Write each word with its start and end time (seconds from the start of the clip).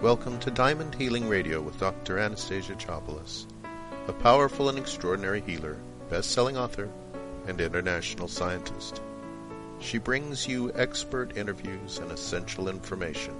Welcome 0.00 0.38
to 0.40 0.50
Diamond 0.50 0.94
Healing 0.94 1.28
Radio 1.28 1.60
with 1.60 1.80
Dr. 1.80 2.18
Anastasia 2.18 2.74
Chopelas, 2.74 3.46
a 4.06 4.12
powerful 4.12 4.68
and 4.68 4.78
extraordinary 4.78 5.40
healer, 5.40 5.76
best-selling 6.08 6.56
author, 6.56 6.88
and 7.46 7.60
international 7.60 8.28
scientist. 8.28 9.00
She 9.80 9.98
brings 9.98 10.46
you 10.46 10.72
expert 10.74 11.36
interviews 11.36 11.98
and 11.98 12.12
essential 12.12 12.68
information 12.68 13.34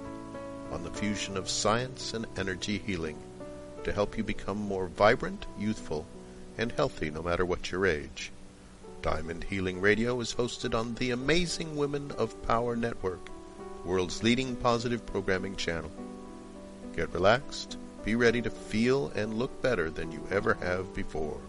on 0.71 0.83
the 0.83 0.91
fusion 0.91 1.37
of 1.37 1.49
science 1.49 2.13
and 2.13 2.25
energy 2.37 2.77
healing 2.77 3.17
to 3.83 3.93
help 3.93 4.17
you 4.17 4.23
become 4.23 4.57
more 4.57 4.87
vibrant, 4.87 5.45
youthful, 5.57 6.05
and 6.57 6.71
healthy 6.73 7.09
no 7.09 7.21
matter 7.21 7.45
what 7.45 7.71
your 7.71 7.85
age. 7.85 8.31
Diamond 9.01 9.45
Healing 9.45 9.79
Radio 9.79 10.19
is 10.19 10.33
hosted 10.33 10.77
on 10.77 10.95
the 10.95 11.11
Amazing 11.11 11.77
Women 11.77 12.11
of 12.17 12.41
Power 12.45 12.75
Network, 12.75 13.29
world's 13.85 14.23
leading 14.23 14.55
positive 14.55 15.05
programming 15.05 15.55
channel. 15.55 15.91
Get 16.95 17.13
relaxed, 17.13 17.77
be 18.03 18.15
ready 18.15 18.41
to 18.41 18.49
feel 18.49 19.09
and 19.15 19.35
look 19.35 19.61
better 19.61 19.89
than 19.89 20.11
you 20.11 20.25
ever 20.31 20.55
have 20.55 20.93
before. 20.93 21.39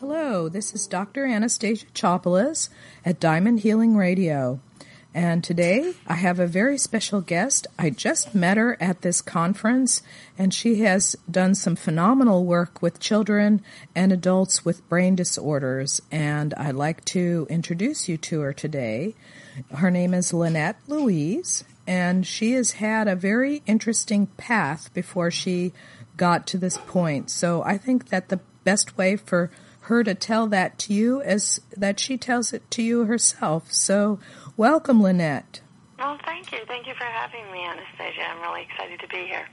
Hello, 0.00 0.48
this 0.48 0.74
is 0.74 0.86
Dr. 0.86 1.26
Anastasia 1.26 1.86
Chopelas 1.92 2.68
at 3.04 3.18
Diamond 3.18 3.60
Healing 3.60 3.96
Radio. 3.96 4.60
And 5.14 5.42
today 5.42 5.94
I 6.06 6.14
have 6.14 6.38
a 6.38 6.46
very 6.46 6.76
special 6.76 7.20
guest. 7.20 7.66
I 7.78 7.90
just 7.90 8.34
met 8.34 8.58
her 8.58 8.76
at 8.80 9.00
this 9.00 9.22
conference, 9.22 10.02
and 10.36 10.52
she 10.52 10.80
has 10.82 11.16
done 11.30 11.54
some 11.54 11.76
phenomenal 11.76 12.44
work 12.44 12.82
with 12.82 13.00
children 13.00 13.62
and 13.94 14.12
adults 14.12 14.64
with 14.64 14.86
brain 14.88 15.16
disorders. 15.16 16.02
And 16.12 16.52
I'd 16.54 16.74
like 16.74 17.04
to 17.06 17.46
introduce 17.48 18.08
you 18.08 18.18
to 18.18 18.40
her 18.40 18.52
today. 18.52 19.14
Her 19.74 19.90
name 19.90 20.12
is 20.12 20.34
Lynette 20.34 20.78
Louise, 20.86 21.64
and 21.86 22.26
she 22.26 22.52
has 22.52 22.72
had 22.72 23.08
a 23.08 23.16
very 23.16 23.62
interesting 23.66 24.26
path 24.36 24.92
before 24.92 25.30
she 25.30 25.72
got 26.16 26.46
to 26.48 26.58
this 26.58 26.76
point. 26.76 27.30
So 27.30 27.62
I 27.62 27.78
think 27.78 28.10
that 28.10 28.28
the 28.28 28.40
best 28.62 28.98
way 28.98 29.16
for 29.16 29.50
her 29.88 30.04
to 30.04 30.14
tell 30.14 30.46
that 30.48 30.78
to 30.78 30.92
you 30.92 31.22
is 31.22 31.62
that 31.74 31.98
she 31.98 32.18
tells 32.18 32.52
it 32.52 32.70
to 32.72 32.82
you 32.82 33.06
herself. 33.06 33.72
So 33.72 34.18
Welcome, 34.58 35.00
Lynette. 35.00 35.60
Well, 36.00 36.18
thank 36.24 36.50
you. 36.50 36.58
Thank 36.66 36.88
you 36.88 36.94
for 36.94 37.04
having 37.04 37.48
me, 37.52 37.64
Anastasia. 37.64 38.22
I'm 38.28 38.40
really 38.42 38.62
excited 38.62 38.98
to 38.98 39.06
be 39.06 39.24
here. 39.24 39.48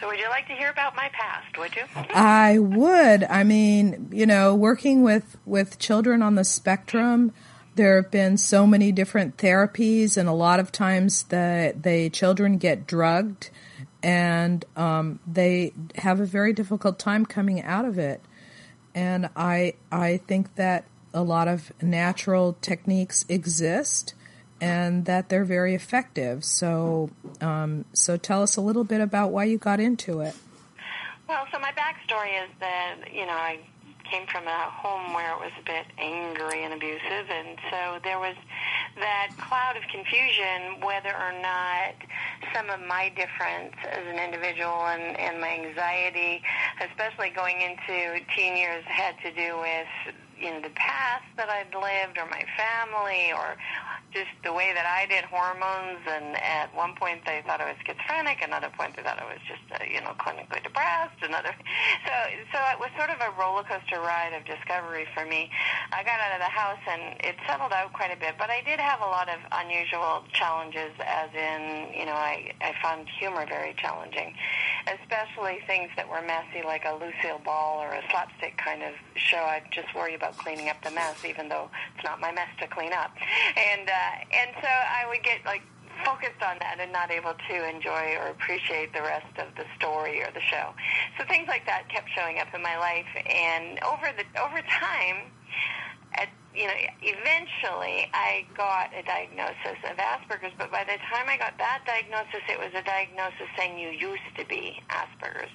So, 0.00 0.08
would 0.08 0.18
you 0.18 0.28
like 0.28 0.48
to 0.48 0.54
hear 0.54 0.70
about 0.70 0.96
my 0.96 1.08
past? 1.12 1.56
Would 1.56 1.76
you? 1.76 1.82
I 2.12 2.58
would. 2.58 3.22
I 3.22 3.44
mean, 3.44 4.08
you 4.10 4.26
know, 4.26 4.56
working 4.56 5.04
with 5.04 5.36
with 5.46 5.78
children 5.78 6.20
on 6.20 6.34
the 6.34 6.42
spectrum, 6.42 7.32
there 7.76 8.02
have 8.02 8.10
been 8.10 8.36
so 8.38 8.66
many 8.66 8.90
different 8.90 9.36
therapies, 9.36 10.16
and 10.16 10.28
a 10.28 10.32
lot 10.32 10.58
of 10.58 10.72
times 10.72 11.22
the 11.22 11.72
the 11.80 12.10
children 12.10 12.58
get 12.58 12.88
drugged, 12.88 13.50
and 14.02 14.64
um, 14.74 15.20
they 15.28 15.72
have 15.94 16.18
a 16.18 16.26
very 16.26 16.52
difficult 16.52 16.98
time 16.98 17.24
coming 17.24 17.62
out 17.62 17.84
of 17.84 17.98
it. 17.98 18.20
And 18.96 19.30
I 19.36 19.74
I 19.92 20.16
think 20.16 20.56
that 20.56 20.86
a 21.16 21.22
lot 21.22 21.48
of 21.48 21.72
natural 21.80 22.56
techniques 22.60 23.24
exist 23.28 24.14
and 24.60 25.06
that 25.06 25.28
they're 25.30 25.44
very 25.44 25.74
effective. 25.74 26.44
So, 26.44 27.10
um, 27.40 27.86
so 27.94 28.16
tell 28.16 28.42
us 28.42 28.56
a 28.56 28.60
little 28.60 28.84
bit 28.84 29.00
about 29.00 29.32
why 29.32 29.44
you 29.44 29.58
got 29.58 29.80
into 29.80 30.20
it. 30.20 30.34
Well, 31.28 31.46
so 31.52 31.58
my 31.58 31.72
backstory 31.72 32.44
is 32.44 32.50
that 32.60 32.96
you 33.12 33.26
know 33.26 33.32
I 33.32 33.58
came 34.10 34.26
from 34.28 34.46
a 34.46 34.70
home 34.70 35.12
where 35.14 35.32
it 35.32 35.40
was 35.40 35.50
a 35.58 35.64
bit 35.64 35.86
angry 35.98 36.62
and 36.62 36.72
abusive, 36.72 37.26
and 37.28 37.58
so 37.70 37.98
there 38.04 38.20
was 38.20 38.36
that 38.96 39.30
cloud 39.36 39.76
of 39.76 39.82
confusion 39.90 40.80
whether 40.80 41.10
or 41.10 41.32
not 41.42 41.94
some 42.54 42.70
of 42.70 42.80
my 42.86 43.08
difference 43.16 43.74
as 43.90 44.06
an 44.06 44.18
individual 44.18 44.86
and, 44.86 45.18
and 45.18 45.40
my 45.40 45.58
anxiety, 45.58 46.42
especially 46.80 47.30
going 47.30 47.60
into 47.60 48.20
teen 48.36 48.56
years, 48.56 48.84
had 48.86 49.16
to 49.22 49.32
do 49.32 49.58
with 49.58 50.14
you 50.38 50.50
know 50.52 50.60
the 50.60 50.74
past 50.76 51.24
that 51.36 51.48
I'd 51.48 51.72
lived 51.72 52.18
or 52.18 52.28
my 52.28 52.44
family 52.56 53.32
or 53.32 53.56
just 54.12 54.32
the 54.44 54.52
way 54.52 54.72
that 54.72 54.86
I 54.86 55.04
did 55.08 55.24
hormones 55.28 56.00
and 56.08 56.36
at 56.36 56.72
one 56.74 56.94
point 56.96 57.20
they 57.26 57.42
thought 57.44 57.60
I 57.60 57.72
was 57.72 57.78
schizophrenic 57.84 58.40
another 58.40 58.70
point 58.76 58.96
they 58.96 59.02
thought 59.02 59.20
I 59.20 59.28
was 59.28 59.40
just 59.44 59.64
uh, 59.72 59.84
you 59.84 60.00
know 60.00 60.16
clinically 60.16 60.62
depressed 60.62 61.20
another 61.22 61.52
so 62.06 62.14
so 62.52 62.58
it 62.72 62.78
was 62.80 62.90
sort 62.96 63.10
of 63.10 63.20
a 63.20 63.30
roller 63.36 63.64
coaster 63.64 64.00
ride 64.00 64.32
of 64.32 64.44
discovery 64.44 65.06
for 65.12 65.24
me. 65.24 65.50
I 65.92 66.04
got 66.04 66.20
out 66.20 66.32
of 66.36 66.40
the 66.40 66.52
house 66.52 66.82
and 66.88 67.20
it 67.20 67.36
settled 67.46 67.72
out 67.72 67.92
quite 67.92 68.12
a 68.12 68.18
bit 68.18 68.36
but 68.38 68.48
I 68.50 68.60
did 68.62 68.80
have 68.80 69.00
a 69.00 69.10
lot 69.10 69.28
of 69.28 69.40
unusual 69.52 70.24
challenges 70.32 70.92
as 71.00 71.30
in 71.32 71.92
you 71.92 72.06
know 72.06 72.16
I 72.16 72.52
I 72.60 72.72
found 72.82 73.08
humor 73.08 73.44
very 73.48 73.74
challenging 73.76 74.34
especially 74.86 75.58
things 75.66 75.90
that 75.96 76.08
were 76.08 76.22
messy 76.22 76.62
like 76.64 76.84
a 76.84 76.94
Lucille 76.94 77.40
Ball 77.44 77.82
or 77.82 77.92
a 77.92 78.02
slapstick 78.10 78.56
kind 78.56 78.82
of 78.82 78.94
show. 79.16 79.38
I 79.38 79.62
just 79.70 79.94
worry 79.94 80.14
about 80.14 80.25
about 80.26 80.38
cleaning 80.38 80.68
up 80.68 80.82
the 80.82 80.90
mess, 80.90 81.24
even 81.24 81.48
though 81.48 81.68
it's 81.94 82.04
not 82.04 82.20
my 82.20 82.32
mess 82.32 82.48
to 82.60 82.66
clean 82.68 82.92
up. 82.92 83.12
And 83.56 83.88
uh, 83.88 84.34
and 84.34 84.50
so 84.60 84.68
I 84.68 85.06
would 85.08 85.22
get 85.22 85.44
like 85.44 85.62
focused 86.04 86.42
on 86.42 86.58
that 86.60 86.76
and 86.80 86.92
not 86.92 87.10
able 87.10 87.32
to 87.32 87.68
enjoy 87.68 88.16
or 88.20 88.28
appreciate 88.28 88.92
the 88.92 89.00
rest 89.00 89.32
of 89.38 89.48
the 89.56 89.64
story 89.78 90.20
or 90.22 90.28
the 90.34 90.42
show. 90.42 90.74
So 91.18 91.24
things 91.26 91.48
like 91.48 91.64
that 91.66 91.88
kept 91.88 92.10
showing 92.14 92.38
up 92.38 92.48
in 92.54 92.62
my 92.62 92.76
life, 92.78 93.08
and 93.26 93.78
over 93.84 94.10
the 94.16 94.24
over 94.40 94.60
time. 94.62 95.30
At, 96.14 96.28
you 96.54 96.64
know, 96.64 96.72
eventually 97.02 98.08
I 98.14 98.46
got 98.56 98.88
a 98.96 99.02
diagnosis 99.02 99.76
of 99.84 99.98
Asperger's, 99.98 100.54
but 100.56 100.72
by 100.72 100.84
the 100.84 100.96
time 101.12 101.28
I 101.28 101.36
got 101.36 101.58
that 101.58 101.82
diagnosis, 101.84 102.40
it 102.48 102.58
was 102.58 102.72
a 102.72 102.82
diagnosis 102.82 103.44
saying 103.58 103.78
you 103.78 103.90
used 103.90 104.24
to 104.38 104.46
be 104.46 104.80
Asperger's. 104.88 105.50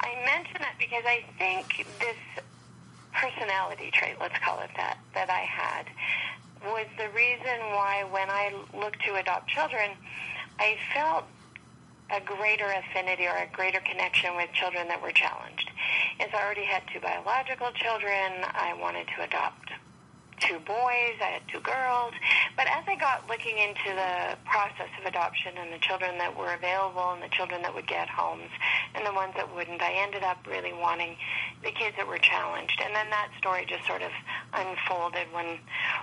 I 0.00 0.18
mention 0.26 0.56
that 0.58 0.74
because 0.80 1.04
I 1.06 1.22
think 1.38 1.86
this 2.00 2.16
personality 3.18 3.90
trait, 3.92 4.14
let's 4.20 4.38
call 4.38 4.60
it 4.60 4.70
that, 4.76 4.98
that 5.14 5.28
I 5.28 5.42
had 5.42 5.86
was 6.62 6.86
the 6.98 7.10
reason 7.14 7.58
why 7.74 8.04
when 8.10 8.30
I 8.30 8.54
looked 8.74 9.04
to 9.06 9.14
adopt 9.14 9.48
children, 9.48 9.90
I 10.58 10.76
felt 10.94 11.24
a 12.10 12.20
greater 12.20 12.66
affinity 12.66 13.26
or 13.26 13.36
a 13.36 13.46
greater 13.52 13.80
connection 13.80 14.34
with 14.36 14.50
children 14.52 14.88
that 14.88 15.02
were 15.02 15.12
challenged. 15.12 15.70
As 16.20 16.28
I 16.34 16.42
already 16.42 16.64
had 16.64 16.82
two 16.92 17.00
biological 17.00 17.70
children, 17.74 18.42
I 18.54 18.74
wanted 18.80 19.06
to 19.16 19.22
adopt 19.22 19.70
two 20.40 20.58
boys, 20.66 21.16
I 21.20 21.38
had 21.38 21.42
two 21.48 21.60
girls. 21.60 22.12
But 22.56 22.66
as 22.66 22.84
I 22.86 22.96
got 22.96 23.28
looking 23.28 23.58
into 23.58 23.94
the 23.94 24.36
process 24.44 24.88
of 24.98 25.06
adoption 25.06 25.54
and 25.58 25.72
the 25.72 25.78
children 25.78 26.18
that 26.18 26.36
were 26.36 26.54
available 26.54 27.12
and 27.12 27.22
the 27.22 27.28
children 27.28 27.62
that 27.62 27.74
would 27.74 27.86
get 27.86 28.08
homes 28.08 28.50
and 28.94 29.06
the 29.06 29.12
ones 29.12 29.34
that 29.36 29.54
wouldn't, 29.54 29.82
I 29.82 29.92
ended 29.92 30.22
up 30.22 30.46
really 30.46 30.72
wanting 30.72 31.16
the 31.62 31.70
kids 31.70 31.96
that 31.96 32.06
were 32.06 32.18
challenged. 32.18 32.80
And 32.84 32.94
then 32.94 33.10
that 33.10 33.30
story 33.38 33.66
just 33.68 33.86
sort 33.86 34.02
of 34.02 34.10
unfolded 34.54 35.26
when 35.32 35.58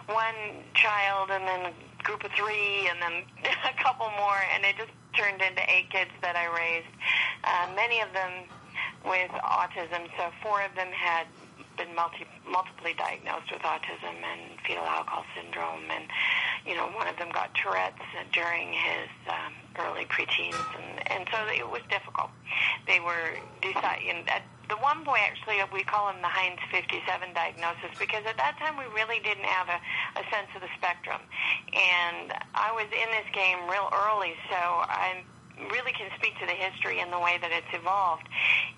one 0.07 0.63
child 0.73 1.29
and 1.31 1.47
then 1.47 1.71
a 1.71 2.03
group 2.03 2.23
of 2.23 2.31
three 2.31 2.87
and 2.87 3.01
then 3.01 3.23
a 3.65 3.83
couple 3.83 4.07
more 4.17 4.39
and 4.53 4.63
it 4.63 4.75
just 4.77 4.91
turned 5.17 5.41
into 5.41 5.63
eight 5.71 5.89
kids 5.89 6.11
that 6.21 6.35
I 6.35 6.47
raised. 6.51 6.91
Uh, 7.43 7.71
many 7.75 8.01
of 8.01 8.11
them 8.11 8.47
with 9.05 9.31
autism. 9.43 10.09
So 10.17 10.31
four 10.41 10.61
of 10.61 10.75
them 10.75 10.91
had 10.91 11.27
been 11.77 11.93
multi, 11.95 12.25
multiply 12.47 12.93
diagnosed 12.93 13.51
with 13.51 13.61
autism 13.61 14.15
and 14.23 14.59
fetal 14.65 14.83
alcohol 14.83 15.25
syndrome, 15.35 15.89
and 15.91 16.05
you 16.65 16.75
know 16.75 16.87
one 16.95 17.07
of 17.07 17.17
them 17.17 17.29
got 17.31 17.53
Tourette's 17.55 18.01
during 18.31 18.73
his 18.73 19.09
um, 19.27 19.53
early 19.79 20.05
preteens, 20.05 20.65
and 20.79 21.11
and 21.11 21.27
so 21.31 21.37
it 21.51 21.69
was 21.69 21.81
difficult. 21.89 22.29
They 22.87 22.99
were 22.99 23.37
deciding. 23.61 24.27
The 24.65 24.81
one 24.81 25.03
boy, 25.03 25.21
actually, 25.21 25.61
we 25.69 25.85
call 25.85 26.09
him 26.09 26.25
the 26.25 26.27
Heinz 26.27 26.57
57 26.73 27.05
diagnosis 27.37 27.93
because 28.01 28.25
at 28.25 28.33
that 28.41 28.57
time 28.57 28.81
we 28.81 28.89
really 28.97 29.21
didn't 29.21 29.45
have 29.45 29.69
a, 29.69 29.77
a 30.17 30.23
sense 30.33 30.49
of 30.57 30.65
the 30.65 30.73
spectrum. 30.73 31.21
And 31.69 32.33
I 32.57 32.73
was 32.73 32.89
in 32.89 33.09
this 33.13 33.29
game 33.29 33.61
real 33.69 33.93
early, 33.93 34.33
so 34.49 34.57
I'm 34.57 35.21
really 35.71 35.91
can 35.93 36.09
speak 36.17 36.37
to 36.39 36.45
the 36.45 36.53
history 36.53 36.99
and 36.99 37.11
the 37.11 37.19
way 37.19 37.37
that 37.39 37.51
it's 37.51 37.67
evolved. 37.73 38.27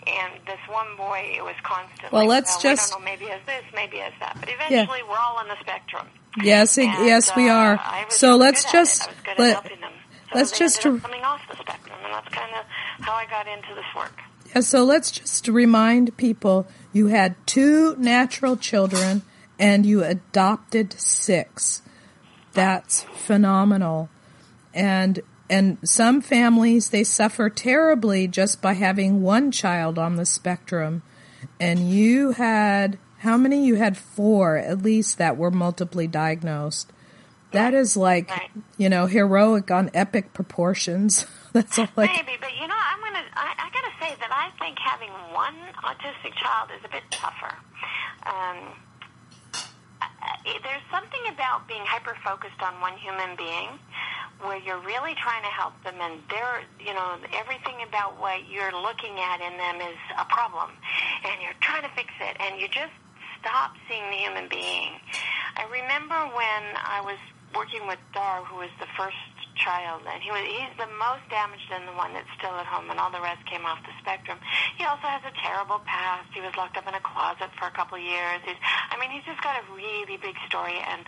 And 0.05 0.33
this 0.45 0.59
one 0.69 0.95
boy, 0.95 1.33
it 1.35 1.43
was 1.43 1.55
constantly. 1.63 2.09
Well, 2.11 2.27
let's 2.27 2.55
well, 2.55 2.75
just. 2.75 2.91
We 2.91 2.95
don't 2.95 3.05
know, 3.05 3.11
maybe 3.11 3.31
as 3.31 3.41
this, 3.45 3.63
maybe 3.73 3.99
as 3.99 4.13
that. 4.19 4.37
But 4.39 4.49
eventually, 4.49 4.99
yeah. 4.99 5.09
we're 5.09 5.17
all 5.17 5.37
on 5.37 5.47
the 5.47 5.59
spectrum. 5.59 6.07
Yes, 6.41 6.77
and, 6.77 6.87
yes, 7.05 7.31
we 7.35 7.49
uh, 7.49 7.53
are. 7.53 8.05
so 8.09 8.35
let's 8.35 8.71
just 8.71 9.09
let, 9.39 9.63
so 9.65 9.71
let's 10.35 10.57
just 10.57 10.81
coming 10.81 11.23
off 11.23 11.41
the 11.49 11.57
spectrum, 11.57 11.97
and 12.03 12.13
that's 12.13 12.29
kind 12.29 12.53
of 12.55 12.65
how 13.03 13.13
I 13.13 13.25
got 13.25 13.47
into 13.47 13.73
this 13.73 13.85
work. 13.95 14.19
Yeah, 14.53 14.61
so 14.61 14.83
let's 14.83 15.09
just 15.09 15.47
remind 15.47 16.15
people: 16.17 16.67
you 16.93 17.07
had 17.07 17.35
two 17.47 17.95
natural 17.95 18.55
children, 18.55 19.23
and 19.57 19.85
you 19.85 20.03
adopted 20.03 20.93
six. 20.93 21.81
That's 22.53 23.03
phenomenal, 23.03 24.09
and 24.73 25.19
and 25.49 25.77
some 25.83 26.21
families 26.21 26.89
they 26.89 27.03
suffer 27.03 27.49
terribly 27.49 28.27
just 28.27 28.61
by 28.61 28.73
having 28.73 29.21
one 29.21 29.51
child 29.51 29.97
on 29.97 30.15
the 30.15 30.25
spectrum 30.25 31.01
and 31.59 31.89
you 31.89 32.31
had 32.31 32.97
how 33.19 33.37
many 33.37 33.65
you 33.65 33.75
had 33.75 33.97
four 33.97 34.57
at 34.57 34.81
least 34.81 35.17
that 35.17 35.37
were 35.37 35.51
multiply 35.51 36.05
diagnosed 36.05 36.91
that 37.51 37.73
is 37.73 37.95
like 37.95 38.29
Right. 38.29 38.51
you 38.77 38.89
know 38.89 39.05
heroic 39.05 39.71
on 39.71 39.89
epic 39.93 40.33
proportions. 40.33 41.25
That's 41.53 41.79
all 41.79 41.87
like 41.95 42.11
Maybe, 42.11 42.37
but 42.41 42.51
you 42.59 42.67
know, 42.67 42.75
I'm 42.75 42.99
gonna. 42.99 43.23
I, 43.33 43.53
I 43.57 43.69
gotta 43.71 43.93
say 44.01 44.15
that 44.19 44.29
I 44.29 44.51
think 44.59 44.77
having 44.77 45.09
one 45.33 45.55
autistic 45.81 46.35
child 46.35 46.69
is 46.77 46.83
a 46.83 46.89
bit 46.89 47.03
tougher. 47.09 47.55
Um, 48.25 48.75
there's 50.63 50.85
something 50.91 51.21
about 51.33 51.67
being 51.67 51.83
hyper 51.85 52.15
focused 52.23 52.59
on 52.61 52.79
one 52.81 52.97
human 52.97 53.35
being, 53.37 53.79
where 54.41 54.57
you're 54.61 54.81
really 54.85 55.15
trying 55.17 55.41
to 55.41 55.49
help 55.49 55.73
them, 55.83 55.95
and 55.99 56.21
they're, 56.29 56.61
you 56.77 56.93
know, 56.93 57.17
everything 57.33 57.81
about 57.87 58.19
what 58.21 58.45
you're 58.49 58.73
looking 58.73 59.17
at 59.17 59.41
in 59.41 59.57
them 59.57 59.81
is 59.81 59.97
a 60.19 60.25
problem, 60.25 60.69
and 61.25 61.41
you're 61.41 61.57
trying 61.61 61.81
to 61.81 61.89
fix 61.97 62.13
it, 62.21 62.37
and 62.39 62.61
you 62.61 62.67
just 62.67 62.93
stop 63.41 63.73
seeing 63.89 64.05
the 64.09 64.17
human 64.17 64.47
being. 64.49 64.93
I 65.57 65.65
remember 65.71 66.17
when 66.35 66.61
I 66.77 67.01
was 67.01 67.17
working 67.55 67.87
with 67.87 67.99
Dar, 68.13 68.43
who 68.45 68.57
was 68.57 68.69
the 68.79 68.87
first 68.97 69.17
child, 69.57 70.05
and 70.05 70.21
he 70.21 70.29
was 70.31 70.41
he's 70.45 70.73
the 70.77 70.89
most 70.97 71.25
damaged 71.29 71.69
and 71.73 71.87
the 71.87 71.95
one 71.97 72.13
that's 72.13 72.29
still 72.37 72.53
at 72.55 72.65
home, 72.65 72.89
and 72.89 72.99
all 72.99 73.11
the 73.11 73.21
rest 73.21 73.43
came 73.45 73.65
off 73.65 73.81
the 73.83 73.93
spectrum. 73.99 74.37
He 74.77 74.85
also 74.85 75.09
has 75.09 75.21
a 75.25 75.33
terrible 75.41 75.81
past. 75.85 76.29
He 76.33 76.41
was 76.41 76.53
locked 76.55 76.77
up 76.77 76.87
in 76.87 76.93
a 76.93 77.03
closet 77.03 77.49
for 77.57 77.67
a 77.67 77.73
couple 77.73 77.97
years. 77.97 78.41
He's, 78.45 78.59
I 78.61 78.95
mean, 79.01 79.09
he's 79.11 79.25
just 79.25 79.41
got 79.41 79.57
a 79.57 79.63
really 79.73 80.17
big 80.17 80.37
story 80.47 80.77
and 80.77 81.01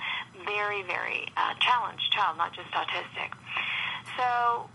very, 0.45 0.83
very 0.83 1.29
uh, 1.37 1.53
challenged 1.61 2.05
child, 2.11 2.37
not 2.37 2.53
just 2.53 2.69
autistic. 2.73 3.33
So, 4.17 4.69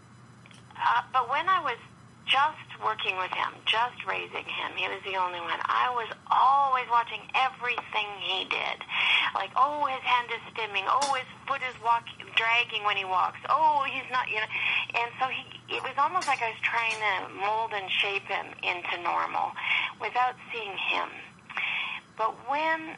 uh, 0.78 1.02
but 1.12 1.28
when 1.28 1.48
I 1.48 1.60
was 1.60 1.78
just 2.26 2.64
working 2.82 3.16
with 3.16 3.30
him, 3.32 3.52
just 3.64 4.00
raising 4.08 4.44
him, 4.44 4.70
he 4.76 4.88
was 4.88 5.00
the 5.04 5.16
only 5.16 5.40
one. 5.40 5.60
I 5.64 5.92
was 5.92 6.08
always 6.30 6.88
watching 6.90 7.20
everything 7.36 8.08
he 8.20 8.44
did. 8.48 8.78
Like, 9.34 9.50
oh, 9.56 9.84
his 9.86 10.00
hand 10.04 10.28
is 10.32 10.42
stimming. 10.52 10.84
Oh, 10.86 11.12
his 11.14 11.28
foot 11.46 11.60
is 11.64 11.76
walk 11.84 12.04
dragging 12.36 12.84
when 12.84 12.96
he 12.96 13.04
walks. 13.04 13.40
Oh, 13.48 13.84
he's 13.88 14.08
not, 14.10 14.28
you 14.28 14.40
know. 14.40 14.50
And 14.94 15.10
so 15.20 15.26
he, 15.28 15.42
it 15.76 15.82
was 15.82 15.96
almost 15.98 16.28
like 16.28 16.40
I 16.42 16.50
was 16.50 16.62
trying 16.62 16.96
to 16.96 17.14
mold 17.34 17.72
and 17.74 17.90
shape 17.90 18.26
him 18.28 18.46
into 18.62 19.02
normal 19.02 19.52
without 20.00 20.34
seeing 20.52 20.76
him. 20.76 21.08
But 22.16 22.32
when 22.48 22.96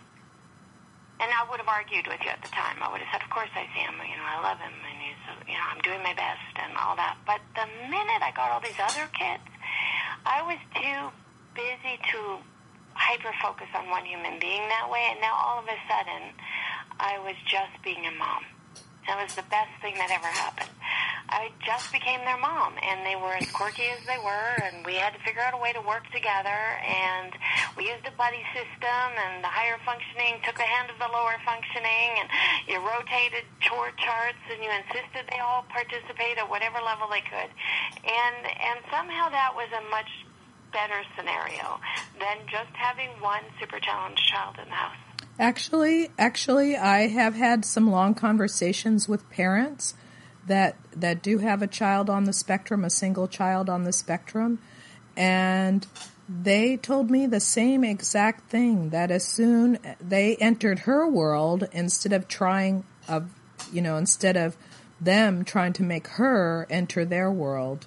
and 1.21 1.33
I 1.33 1.49
would 1.49 1.59
have 1.59 1.69
argued 1.69 2.07
with 2.07 2.21
you 2.23 2.31
at 2.31 2.43
the 2.43 2.53
time. 2.53 2.83
I 2.83 2.91
would 2.93 3.01
have 3.01 3.09
said, 3.13 3.23
"Of 3.23 3.31
course 3.31 3.51
I 3.55 3.65
see 3.73 3.81
him. 3.81 3.97
You 4.05 4.17
know, 4.17 4.29
I 4.29 4.41
love 4.41 4.59
him, 4.61 4.73
and 4.73 4.99
he's, 5.01 5.23
you 5.49 5.57
know, 5.57 5.67
I'm 5.71 5.81
doing 5.81 6.03
my 6.03 6.15
best 6.15 6.53
and 6.57 6.77
all 6.77 6.97
that." 6.97 7.17
But 7.25 7.41
the 7.55 7.67
minute 7.89 8.21
I 8.23 8.33
got 8.33 8.51
all 8.51 8.61
these 8.61 8.79
other 8.79 9.09
kids, 9.13 9.45
I 10.25 10.43
was 10.43 10.59
too 10.75 11.13
busy 11.55 11.97
to 12.13 12.39
hyper 12.95 13.33
focus 13.41 13.69
on 13.75 13.89
one 13.89 14.05
human 14.05 14.39
being 14.39 14.69
that 14.69 14.89
way, 14.91 15.09
and 15.11 15.21
now 15.21 15.35
all 15.35 15.59
of 15.59 15.69
a 15.69 15.79
sudden, 15.89 16.33
I 17.01 17.19
was 17.19 17.37
just 17.47 17.81
being 17.83 18.07
a 18.07 18.13
mom. 18.13 18.45
That 19.07 19.23
was 19.23 19.35
the 19.35 19.45
best 19.45 19.71
thing 19.81 19.95
that 19.97 20.11
ever 20.11 20.27
happened. 20.27 20.71
I 21.29 21.51
just 21.67 21.91
became 21.91 22.23
their 22.23 22.39
mom, 22.39 22.79
and 22.79 23.03
they 23.03 23.19
were 23.19 23.35
as 23.35 23.51
quirky 23.51 23.83
as 23.91 23.99
they 24.07 24.19
were, 24.23 24.51
and 24.63 24.87
we 24.87 24.95
had 24.95 25.11
to 25.15 25.21
figure 25.27 25.43
out 25.43 25.55
a 25.55 25.61
way 25.61 25.73
to 25.75 25.83
work 25.83 26.07
together. 26.15 26.79
And 26.87 27.35
we 27.75 27.91
used 27.91 28.07
a 28.07 28.15
buddy 28.15 28.43
system, 28.55 29.09
and 29.19 29.43
the 29.43 29.51
higher 29.51 29.79
functioning 29.83 30.39
took 30.47 30.55
the 30.55 30.67
hand 30.67 30.87
of 30.91 30.99
the 31.03 31.11
lower 31.11 31.35
functioning, 31.43 32.23
and 32.23 32.29
you 32.71 32.79
rotated 32.79 33.43
chore 33.59 33.91
charts, 33.99 34.39
and 34.55 34.63
you 34.63 34.71
insisted 34.71 35.27
they 35.27 35.43
all 35.43 35.67
participate 35.67 36.39
at 36.39 36.47
whatever 36.47 36.79
level 36.79 37.11
they 37.11 37.27
could. 37.27 37.51
And 38.07 38.39
and 38.47 38.79
somehow 38.87 39.27
that 39.35 39.51
was 39.59 39.67
a 39.75 39.83
much 39.91 40.11
better 40.71 41.03
scenario 41.19 41.83
than 42.23 42.47
just 42.47 42.71
having 42.75 43.11
one 43.19 43.43
super 43.59 43.81
challenged 43.81 44.23
child 44.31 44.57
in 44.63 44.69
the 44.69 44.75
house. 44.75 44.97
Actually, 45.39 46.11
actually, 46.19 46.77
I 46.77 47.09
have 47.09 47.35
had 47.35 47.65
some 47.65 47.91
long 47.91 48.15
conversations 48.15 49.09
with 49.09 49.29
parents 49.31 49.95
that 50.47 50.77
that 50.95 51.23
do 51.23 51.39
have 51.39 51.63
a 51.63 51.67
child 51.67 52.09
on 52.09 52.25
the 52.25 52.33
spectrum, 52.33 52.85
a 52.85 52.91
single 52.91 53.29
child 53.29 53.69
on 53.69 53.85
the 53.85 53.93
spectrum, 53.93 54.59
and 55.17 55.87
they 56.29 56.77
told 56.77 57.11
me 57.11 57.27
the 57.27 57.41
same 57.41 57.85
exact 57.85 58.51
thing 58.51 58.91
that 58.91 59.11
as 59.11 59.25
soon 59.25 59.79
they 60.01 60.37
entered 60.37 60.81
her 60.81 61.09
world 61.09 61.69
instead 61.73 62.13
of 62.13 62.27
trying 62.29 62.85
of 63.09 63.31
you 63.73 63.81
know 63.81 63.97
instead 63.97 64.37
of 64.37 64.57
them 65.01 65.45
trying 65.45 65.73
to 65.75 65.83
make 65.83 66.07
her 66.09 66.67
enter 66.71 67.05
their 67.05 67.31
world. 67.31 67.87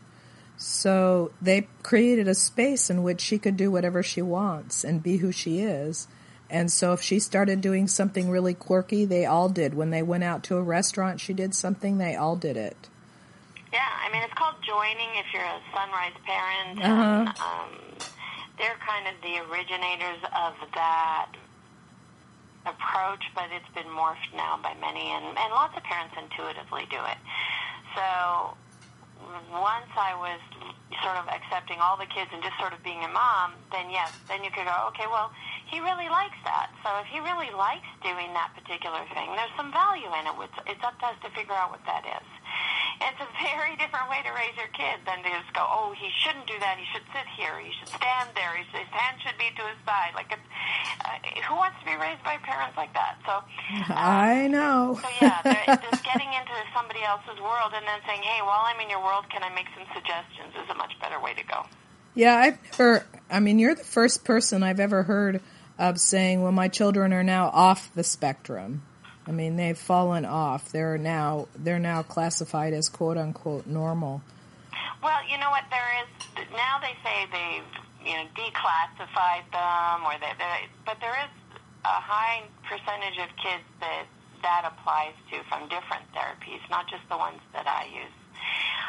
So 0.57 1.31
they 1.41 1.67
created 1.83 2.27
a 2.27 2.35
space 2.35 2.89
in 2.89 3.01
which 3.01 3.21
she 3.21 3.39
could 3.39 3.55
do 3.55 3.71
whatever 3.71 4.03
she 4.03 4.21
wants 4.21 4.83
and 4.83 5.01
be 5.01 5.17
who 5.17 5.31
she 5.31 5.59
is 5.61 6.07
and 6.49 6.71
so 6.71 6.93
if 6.93 7.01
she 7.01 7.19
started 7.19 7.61
doing 7.61 7.87
something 7.87 8.29
really 8.29 8.53
quirky, 8.53 9.05
they 9.05 9.25
all 9.25 9.49
did. 9.49 9.73
When 9.73 9.89
they 9.89 10.01
went 10.01 10.23
out 10.23 10.43
to 10.45 10.57
a 10.57 10.61
restaurant, 10.61 11.19
she 11.19 11.33
did 11.33 11.53
something, 11.55 11.97
they 11.97 12.15
all 12.15 12.35
did 12.35 12.57
it. 12.57 12.89
Yeah, 13.71 13.85
I 13.85 14.11
mean, 14.11 14.23
it's 14.23 14.33
called 14.33 14.55
joining 14.65 15.09
if 15.15 15.25
you're 15.33 15.43
a 15.43 15.61
Son-Rise 15.73 16.17
parent. 16.25 16.79
Uh-huh. 16.79 16.91
And, 16.91 17.27
um, 17.29 17.71
they're 18.57 18.77
kind 18.85 19.07
of 19.07 19.15
the 19.21 19.39
originators 19.47 20.19
of 20.35 20.53
that 20.75 21.31
approach, 22.65 23.23
but 23.33 23.47
it's 23.55 23.69
been 23.73 23.87
morphed 23.95 24.35
now 24.35 24.59
by 24.61 24.75
many, 24.81 25.07
and, 25.15 25.25
and 25.37 25.49
lots 25.53 25.77
of 25.77 25.83
parents 25.83 26.13
intuitively 26.19 26.83
do 26.91 26.99
it. 26.99 27.19
So 27.95 28.57
once 29.51 29.91
I 29.95 30.11
was 30.19 30.39
sort 31.03 31.17
of 31.17 31.27
accepting 31.31 31.79
all 31.79 31.95
the 31.95 32.09
kids 32.11 32.29
and 32.33 32.43
just 32.43 32.57
sort 32.59 32.73
of 32.73 32.83
being 32.83 33.03
a 33.03 33.07
mom, 33.07 33.53
then 33.71 33.89
yes, 33.89 34.11
then 34.27 34.43
you 34.43 34.51
could 34.51 34.65
go, 34.65 34.75
okay, 34.91 35.07
well, 35.07 35.31
he 35.69 35.79
really 35.79 36.09
likes 36.09 36.37
that. 36.43 36.73
So 36.81 36.89
if 36.97 37.07
he 37.13 37.21
really 37.21 37.53
likes 37.53 37.85
doing 38.01 38.33
that 38.33 38.51
particular 38.57 39.05
thing, 39.13 39.29
there's 39.37 39.53
some 39.53 39.69
value 39.69 40.09
in 40.09 40.25
it. 40.25 40.35
It's, 40.65 40.83
up 40.83 40.97
to 40.99 41.13
us 41.13 41.17
to 41.21 41.29
figure 41.37 41.53
out 41.53 41.69
what 41.69 41.85
that 41.85 42.01
is. 42.07 42.27
It's 42.99 43.21
a 43.21 43.29
very 43.37 43.77
different 43.81 44.09
way 44.09 44.25
to 44.25 44.31
raise 44.33 44.57
your 44.57 44.71
kid 44.73 45.05
than 45.05 45.21
to 45.21 45.29
just 45.29 45.53
go, 45.53 45.61
oh, 45.61 45.93
he 45.93 46.09
shouldn't 46.25 46.49
do 46.49 46.57
that. 46.57 46.81
He 46.81 46.87
should 46.89 47.05
sit 47.13 47.29
here. 47.37 47.61
He 47.61 47.69
should 47.77 47.93
stand 47.93 48.33
there. 48.33 48.57
He 48.57 48.65
should, 48.73 48.81
his 48.81 48.93
hand 48.95 49.21
should 49.21 49.37
be 49.37 49.53
to 49.53 49.63
his 49.69 49.79
side. 49.85 50.17
Like, 50.17 50.33
it's, 50.33 50.47
uh, 51.05 51.21
who 51.45 51.53
wants 51.53 51.77
to 51.83 51.85
be 51.85 51.93
raised 52.01 52.25
by 52.25 52.41
parents 52.41 52.73
like 52.73 52.91
that? 52.97 53.21
So, 53.29 53.45
um, 53.93 53.93
I 53.93 54.49
know. 54.49 54.97
so 54.97 55.09
yeah, 55.21 55.45
just 55.91 56.01
getting 56.01 56.33
into 56.33 56.55
somebody 56.73 57.05
else's 57.05 57.37
world 57.37 57.77
and 57.77 57.85
then 57.85 58.01
saying, 58.09 58.25
hey, 58.25 58.41
while 58.41 58.65
I'm 58.65 58.81
in 58.81 58.89
your 58.89 59.03
world, 59.05 59.29
can 59.29 59.45
I 59.45 59.53
make 59.53 59.69
some 59.77 59.85
suggestions? 59.93 60.49
Is 60.57 60.65
a 60.73 60.77
much 60.79 60.97
better 60.97 61.21
way 61.21 61.37
to 61.37 61.45
go. 61.45 61.69
Yeah, 62.15 62.35
I've 62.35 62.57
never. 62.73 63.05
I 63.29 63.39
mean, 63.39 63.59
you're 63.59 63.75
the 63.75 63.85
first 63.85 64.25
person 64.25 64.63
I've 64.63 64.79
ever 64.79 65.03
heard 65.03 65.41
of 65.79 65.99
saying, 65.99 66.43
"Well, 66.43 66.51
my 66.51 66.67
children 66.67 67.13
are 67.13 67.23
now 67.23 67.49
off 67.49 67.89
the 67.95 68.03
spectrum." 68.03 68.83
I 69.25 69.31
mean, 69.31 69.55
they've 69.55 69.77
fallen 69.77 70.25
off. 70.25 70.71
They're 70.71 70.97
now 70.97 71.47
they're 71.55 71.79
now 71.79 72.03
classified 72.03 72.73
as 72.73 72.89
quote 72.89 73.17
unquote 73.17 73.65
normal. 73.65 74.21
Well, 75.01 75.19
you 75.29 75.37
know 75.37 75.49
what? 75.49 75.63
There 75.71 75.91
is 76.03 76.49
now 76.51 76.79
they 76.81 76.97
say 77.03 77.25
they've 77.31 78.07
you 78.09 78.17
know 78.17 78.25
declassified 78.35 79.45
them, 79.51 80.05
or 80.05 80.13
they 80.19 80.33
but 80.85 80.97
there 80.99 81.15
is 81.23 81.31
a 81.85 81.99
high 82.01 82.43
percentage 82.67 83.17
of 83.17 83.29
kids 83.37 83.63
that 83.79 84.05
that 84.41 84.65
applies 84.65 85.13
to 85.31 85.43
from 85.47 85.69
different 85.69 86.03
therapies, 86.13 86.59
not 86.69 86.89
just 86.89 87.03
the 87.09 87.17
ones 87.17 87.39
that 87.53 87.67
I 87.67 87.85
use. 87.85 88.15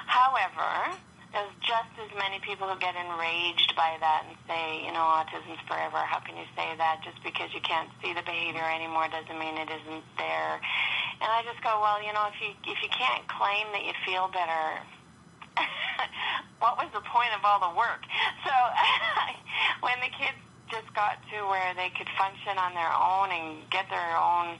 However, 0.06 0.96
there's 1.32 1.54
just 1.62 1.94
as 2.02 2.10
many 2.18 2.42
people 2.42 2.66
who 2.66 2.74
get 2.82 2.98
enraged 2.98 3.74
by 3.78 3.94
that 4.02 4.26
and 4.26 4.34
say, 4.50 4.82
you 4.82 4.90
know, 4.90 5.06
autism's 5.06 5.62
forever. 5.70 6.02
How 6.02 6.18
can 6.18 6.34
you 6.34 6.46
say 6.58 6.74
that? 6.74 7.06
Just 7.06 7.22
because 7.22 7.54
you 7.54 7.62
can't 7.62 7.88
see 8.02 8.10
the 8.10 8.26
behavior 8.26 8.66
anymore 8.66 9.06
doesn't 9.06 9.38
mean 9.38 9.54
it 9.54 9.70
isn't 9.70 10.06
there. 10.18 10.58
And 11.22 11.28
I 11.30 11.46
just 11.46 11.62
go, 11.62 11.78
well, 11.78 12.02
you 12.02 12.10
know, 12.10 12.26
if 12.34 12.38
you 12.42 12.50
if 12.66 12.82
you 12.82 12.90
can't 12.90 13.22
claim 13.30 13.70
that 13.70 13.86
you 13.86 13.94
feel 14.02 14.26
better, 14.34 14.82
what 16.62 16.74
was 16.82 16.90
the 16.90 17.04
point 17.06 17.30
of 17.38 17.46
all 17.46 17.62
the 17.62 17.74
work? 17.78 18.02
So 18.40 18.56
when 19.86 20.00
the 20.00 20.08
kids 20.16 20.40
just 20.72 20.88
got 20.94 21.20
to 21.28 21.44
where 21.46 21.74
they 21.76 21.92
could 21.92 22.08
function 22.16 22.56
on 22.56 22.72
their 22.72 22.88
own 22.88 23.28
and 23.30 23.68
get 23.70 23.84
their 23.90 24.16
own 24.16 24.56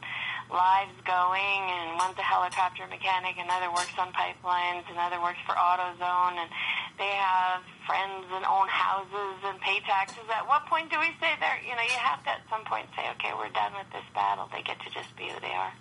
lives 0.53 0.95
going, 1.07 1.63
and 1.71 1.97
one's 1.97 2.19
a 2.19 2.27
helicopter 2.27 2.87
mechanic, 2.87 3.39
another 3.39 3.71
works 3.71 3.95
on 3.99 4.13
pipelines, 4.13 4.85
another 4.91 5.21
works 5.23 5.39
for 5.47 5.55
AutoZone, 5.55 6.37
and 6.37 6.51
they 6.99 7.15
have 7.17 7.63
friends 7.87 8.27
and 8.35 8.45
own 8.45 8.69
houses 8.69 9.39
and 9.45 9.61
pay 9.61 9.81
taxes. 9.87 10.27
At 10.29 10.47
what 10.47 10.67
point 10.67 10.91
do 10.91 10.99
we 10.99 11.11
say 11.21 11.33
there? 11.41 11.59
You 11.63 11.75
know, 11.75 11.83
you 11.83 11.99
have 11.99 12.23
to 12.25 12.31
at 12.31 12.43
some 12.51 12.65
point 12.65 12.87
say, 12.97 13.09
okay, 13.17 13.33
we're 13.37 13.51
done 13.51 13.73
with 13.79 13.91
this 13.93 14.07
battle. 14.15 14.49
They 14.53 14.63
get 14.63 14.79
to 14.81 14.91
just 14.91 15.15
be 15.17 15.29
who 15.29 15.41
they 15.41 15.55
are. 15.55 15.73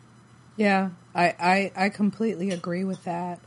Yeah, 0.56 0.90
I, 1.16 1.72
I, 1.76 1.86
I 1.86 1.90
completely 1.90 2.52
agree 2.52 2.84
with 2.84 3.04
that. 3.06 3.40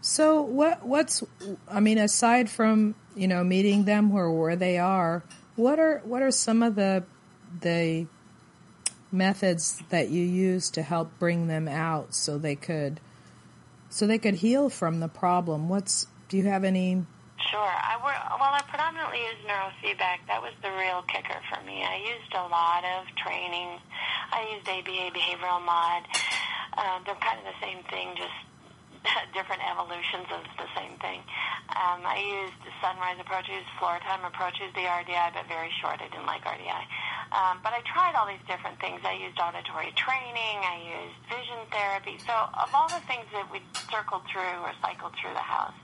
So 0.00 0.42
what 0.42 0.84
what's 0.84 1.24
I 1.66 1.80
mean 1.80 1.96
aside 1.96 2.50
from 2.50 2.94
you 3.16 3.26
know 3.26 3.42
meeting 3.42 3.84
them 3.84 4.12
where 4.12 4.30
where 4.30 4.54
they 4.54 4.76
are, 4.76 5.24
what 5.56 5.78
are 5.78 6.02
what 6.04 6.20
are 6.20 6.30
some 6.30 6.62
of 6.62 6.74
the 6.74 7.04
the 7.62 8.06
methods 9.14 9.82
that 9.88 10.10
you 10.10 10.22
use 10.22 10.68
to 10.70 10.82
help 10.82 11.18
bring 11.18 11.46
them 11.46 11.68
out 11.68 12.14
so 12.14 12.36
they 12.36 12.56
could 12.56 13.00
so 13.88 14.06
they 14.06 14.18
could 14.18 14.34
heal 14.34 14.68
from 14.68 15.00
the 15.00 15.08
problem? 15.08 15.68
What's 15.68 16.06
do 16.28 16.36
you 16.36 16.44
have 16.44 16.64
any? 16.64 17.06
Sure. 17.50 17.60
I 17.60 17.96
wor- 18.02 18.38
well, 18.40 18.50
I 18.50 18.62
predominantly 18.68 19.20
use 19.22 19.38
neurofeedback. 19.46 20.26
That 20.26 20.42
was 20.42 20.52
the 20.62 20.70
real 20.70 21.02
kicker 21.06 21.38
for 21.52 21.62
me. 21.64 21.84
I 21.84 21.96
used 22.02 22.32
a 22.34 22.46
lot 22.48 22.82
of 22.84 23.06
training. 23.16 23.78
I 24.32 24.54
used 24.54 24.68
ABA 24.68 25.14
behavioral 25.14 25.64
mod. 25.64 26.02
Uh, 26.76 26.98
they're 27.06 27.14
kind 27.22 27.38
of 27.38 27.44
the 27.44 27.58
same 27.60 27.84
thing, 27.90 28.14
just 28.16 28.34
different 29.36 29.60
evolutions 29.64 30.28
of 30.32 30.42
the 30.56 30.68
same 30.76 30.96
thing. 30.98 31.20
Um, 31.76 32.04
I 32.04 32.20
used 32.20 32.56
Son-Rise 32.80 33.20
approaches, 33.20 33.64
floor 33.78 34.00
time 34.04 34.24
approaches, 34.24 34.72
the 34.72 34.84
RDI, 34.88 35.34
but 35.36 35.44
very 35.48 35.72
short. 35.80 36.00
I 36.00 36.08
didn't 36.08 36.28
like 36.28 36.44
RDI. 36.44 36.84
Um, 37.32 37.60
but 37.64 37.72
I 37.74 37.80
tried 37.84 38.14
all 38.16 38.28
these 38.28 38.42
different 38.46 38.80
things. 38.80 39.00
I 39.04 39.16
used 39.16 39.36
auditory 39.40 39.92
training. 39.96 40.56
I 40.62 40.76
used 40.84 41.16
vision 41.28 41.60
therapy. 41.72 42.16
So 42.24 42.32
of 42.32 42.70
all 42.72 42.88
the 42.88 43.02
things 43.04 43.26
that 43.32 43.48
we 43.50 43.60
circled 43.90 44.24
through 44.30 44.60
or 44.64 44.72
cycled 44.80 45.12
through 45.20 45.34
the 45.34 45.44
house, 45.44 45.76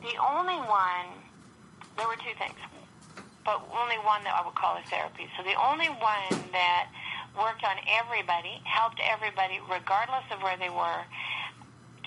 the 0.00 0.16
only 0.16 0.56
one, 0.64 1.08
there 1.98 2.06
were 2.06 2.20
two 2.22 2.32
things, 2.38 2.56
but 3.44 3.60
only 3.74 3.98
one 4.06 4.22
that 4.24 4.32
I 4.36 4.46
would 4.46 4.54
call 4.54 4.78
a 4.78 4.84
therapy. 4.88 5.28
So 5.36 5.42
the 5.42 5.58
only 5.58 5.90
one 6.00 6.32
that 6.54 6.88
worked 7.36 7.64
on 7.64 7.76
everybody, 7.88 8.60
helped 8.64 9.00
everybody, 9.02 9.60
regardless 9.68 10.24
of 10.30 10.42
where 10.42 10.56
they 10.56 10.70
were, 10.70 11.02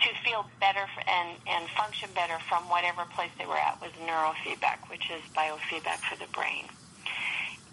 to 0.01 0.09
feel 0.25 0.45
better 0.59 0.85
and, 1.07 1.37
and 1.47 1.69
function 1.69 2.09
better 2.15 2.37
from 2.49 2.63
whatever 2.69 3.05
place 3.15 3.31
they 3.37 3.45
were 3.45 3.57
at 3.57 3.79
was 3.81 3.91
neurofeedback, 4.01 4.89
which 4.89 5.09
is 5.11 5.21
biofeedback 5.35 5.99
for 6.09 6.17
the 6.17 6.29
brain. 6.33 6.65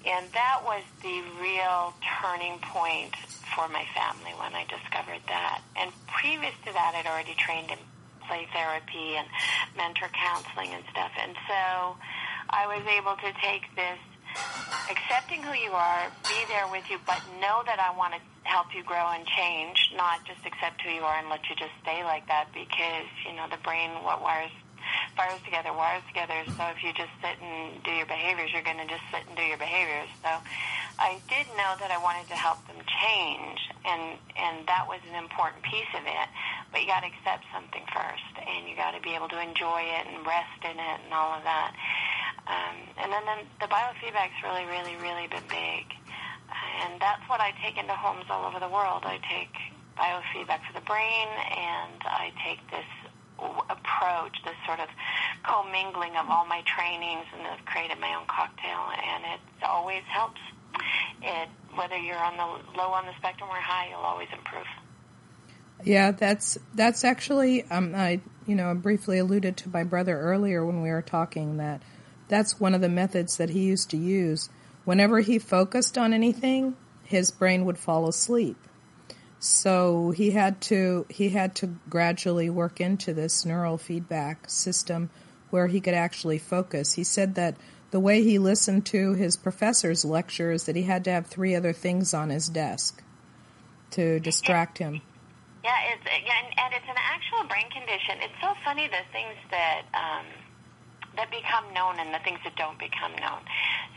And 0.07 0.27
that 0.33 0.61
was 0.65 0.83
the 1.03 1.23
real 1.41 1.93
turning 2.21 2.59
point 2.61 3.15
for 3.55 3.69
my 3.69 3.85
family 3.93 4.33
when 4.41 4.55
I 4.55 4.65
discovered 4.65 5.21
that. 5.29 5.61
And 5.77 5.93
previous 6.09 6.55
to 6.65 6.73
that, 6.73 6.95
I'd 6.97 7.07
already 7.07 7.35
trained 7.37 7.71
in 7.71 7.79
play 8.27 8.47
therapy 8.55 9.19
and 9.19 9.27
mentor 9.77 10.09
counseling 10.15 10.71
and 10.73 10.85
stuff. 10.91 11.11
And 11.19 11.35
so 11.49 11.99
I 12.49 12.65
was 12.71 12.87
able 12.87 13.17
to 13.19 13.31
take 13.43 13.67
this 13.75 13.99
accepting 14.89 15.43
who 15.43 15.53
you 15.59 15.73
are, 15.73 16.07
be 16.25 16.39
there 16.49 16.71
with 16.71 16.87
you, 16.89 16.99
but 17.07 17.19
know 17.43 17.63
that 17.67 17.83
I 17.83 17.91
want 17.97 18.15
to 18.15 18.21
help 18.45 18.75
you 18.75 18.83
grow 18.83 19.13
and 19.13 19.27
change, 19.27 19.93
not 19.97 20.25
just 20.25 20.41
accept 20.47 20.81
who 20.83 20.91
you 20.91 21.03
are 21.03 21.19
and 21.19 21.29
let 21.29 21.49
you 21.49 21.57
just 21.57 21.73
stay 21.83 22.03
like 22.05 22.27
that 22.29 22.49
because, 22.53 23.09
you 23.27 23.37
know, 23.37 23.47
the 23.51 23.61
brain, 23.63 23.91
what 24.03 24.23
wires 24.23 24.53
fires 25.17 25.41
together, 25.45 25.73
wires 25.73 26.03
together. 26.09 26.35
So 26.57 26.63
if 26.73 26.83
you 26.83 26.93
just 26.93 27.13
sit 27.21 27.37
and 27.41 27.83
do 27.85 27.93
your 27.93 28.07
behaviors, 28.07 28.51
you're 28.53 28.65
going 28.65 28.81
to 28.81 28.89
just 28.89 29.05
sit 29.13 29.23
and 29.29 29.37
do 29.37 29.45
your 29.45 29.59
behaviors. 29.59 30.09
So 30.23 30.33
I 30.99 31.21
did 31.29 31.47
know 31.57 31.77
that 31.81 31.91
I 31.93 31.99
wanted 32.01 32.29
to 32.29 32.37
help 32.37 32.61
them 32.67 32.81
change, 32.85 33.61
and 33.85 34.19
and 34.37 34.67
that 34.69 34.85
was 34.89 35.01
an 35.09 35.17
important 35.17 35.63
piece 35.65 35.89
of 35.97 36.05
it. 36.05 36.29
But 36.73 36.83
you 36.83 36.87
got 36.87 37.01
to 37.01 37.11
accept 37.11 37.45
something 37.53 37.85
first, 37.93 38.35
and 38.41 38.69
you 38.69 38.77
got 38.77 38.93
to 38.93 39.01
be 39.01 39.15
able 39.17 39.29
to 39.33 39.41
enjoy 39.41 39.81
it 39.85 40.05
and 40.09 40.25
rest 40.27 40.61
in 40.65 40.77
it 40.77 40.99
and 41.05 41.13
all 41.13 41.37
of 41.37 41.45
that. 41.45 41.73
Um, 42.47 42.77
and 42.99 43.13
then, 43.13 43.23
then 43.27 43.47
the 43.61 43.69
biofeedback's 43.69 44.43
really, 44.43 44.65
really, 44.67 44.97
really 44.97 45.29
been 45.29 45.47
big. 45.49 45.87
And 46.83 47.01
that's 47.01 47.23
what 47.29 47.41
I 47.41 47.53
take 47.63 47.79
into 47.79 47.95
homes 47.95 48.27
all 48.31 48.47
over 48.47 48.59
the 48.59 48.69
world. 48.69 49.05
I 49.05 49.19
take 49.29 49.55
biofeedback 49.97 50.65
for 50.67 50.75
the 50.75 50.85
brain, 50.87 51.29
and 51.57 52.01
I 52.05 52.33
take 52.45 52.61
this 52.71 52.89
approach, 53.71 54.37
this 54.45 54.57
sort 54.67 54.81
of 54.81 54.89
commingling 55.45 56.17
of 56.17 56.29
all 56.29 56.47
my 56.47 56.63
trainings, 56.67 57.25
and 57.33 57.47
I've 57.47 57.65
created 57.65 57.99
my 58.01 58.15
own 58.15 58.27
cocktail, 58.27 58.93
and 58.93 59.25
it 59.25 59.41
always 59.65 60.03
helps. 60.09 60.41
It 61.23 61.49
whether 61.75 61.97
you're 61.97 62.19
on 62.19 62.37
the 62.37 62.79
low 62.79 62.91
on 62.91 63.07
the 63.07 63.13
spectrum 63.19 63.49
or 63.51 63.57
high, 63.57 63.89
you'll 63.91 63.99
always 63.99 64.29
improve. 64.33 64.67
Yeah, 65.85 66.11
that's 66.11 66.59
that's 66.75 67.05
actually 67.05 67.65
um, 67.65 67.95
I 67.95 68.21
you 68.47 68.55
know 68.55 68.75
briefly 68.75 69.19
alluded 69.19 69.57
to 69.59 69.69
my 69.71 69.85
brother 69.85 70.19
earlier 70.19 70.65
when 70.65 70.83
we 70.83 70.91
were 70.91 71.03
talking 71.03 71.57
that 71.57 71.83
that's 72.29 72.61
one 72.61 72.75
of 72.75 72.81
the 72.81 72.89
methods 72.89 73.37
that 73.39 73.51
he 73.51 73.61
used 73.61 73.91
to 73.91 73.97
use. 73.97 74.51
Whenever 74.85 75.21
he 75.21 75.39
focused 75.39 75.99
on 75.99 76.13
anything, 76.13 76.77
his 77.05 77.31
brain 77.31 77.65
would 77.65 77.79
fall 77.79 78.09
asleep. 78.09 78.57
So 79.39 80.11
he 80.11 80.33
had 80.33 80.61
to 80.63 81.07
he 81.09 81.31
had 81.31 81.55
to 81.57 81.75
gradually 81.89 82.51
work 82.51 82.81
into 82.81 83.15
this 83.15 83.47
neural 83.47 83.79
feedback 83.79 84.51
system 84.51 85.11
where 85.49 85.67
he 85.67 85.81
could 85.81 85.95
actually 85.95 86.39
focus. 86.39 86.93
He 86.93 87.05
said 87.05 87.35
that 87.37 87.57
the 87.91 88.01
way 88.01 88.23
he 88.23 88.39
listened 88.39 88.87
to 88.87 89.15
his 89.15 89.37
professor's 89.37 90.05
lectures 90.05 90.65
that 90.65 90.77
he 90.77 90.83
had 90.83 91.05
to 91.05 91.11
have 91.11 91.27
three 91.27 91.55
other 91.57 91.73
things 91.73 92.15
on 92.15 92.31
his 92.31 92.49
desk 92.49 93.03
to 93.93 94.21
distract 94.21 94.79
him. 94.79 95.01
Yeah, 95.65 95.77
it's 95.93 96.07
and, 96.07 96.47
and 96.59 96.75
it's 96.75 96.89
an 96.89 96.97
actual 96.97 97.49
brain 97.49 97.69
condition. 97.71 98.19
It's 98.23 98.41
so 98.41 98.55
funny 98.65 98.89
the 98.89 99.05
things 99.11 99.37
that 99.51 99.83
um, 99.95 100.27
that 101.17 101.31
become 101.31 101.67
known 101.75 101.99
and 101.99 102.15
the 102.15 102.23
things 102.23 102.39
that 102.45 102.55
don't 102.57 102.79
become 102.79 103.13
known. 103.19 103.43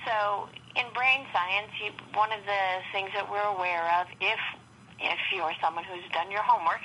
So 0.05 0.50
in 0.75 0.89
brain 0.93 1.25
science, 1.32 1.72
you, 1.79 1.93
one 2.17 2.32
of 2.34 2.41
the 2.46 2.63
things 2.91 3.12
that 3.13 3.29
we're 3.29 3.50
aware 3.53 3.86
of, 4.01 4.08
if 4.20 4.39
if 5.03 5.20
you're 5.36 5.51
someone 5.60 5.84
who's 5.84 6.05
done 6.15 6.32
your 6.32 6.46
homework, 6.46 6.79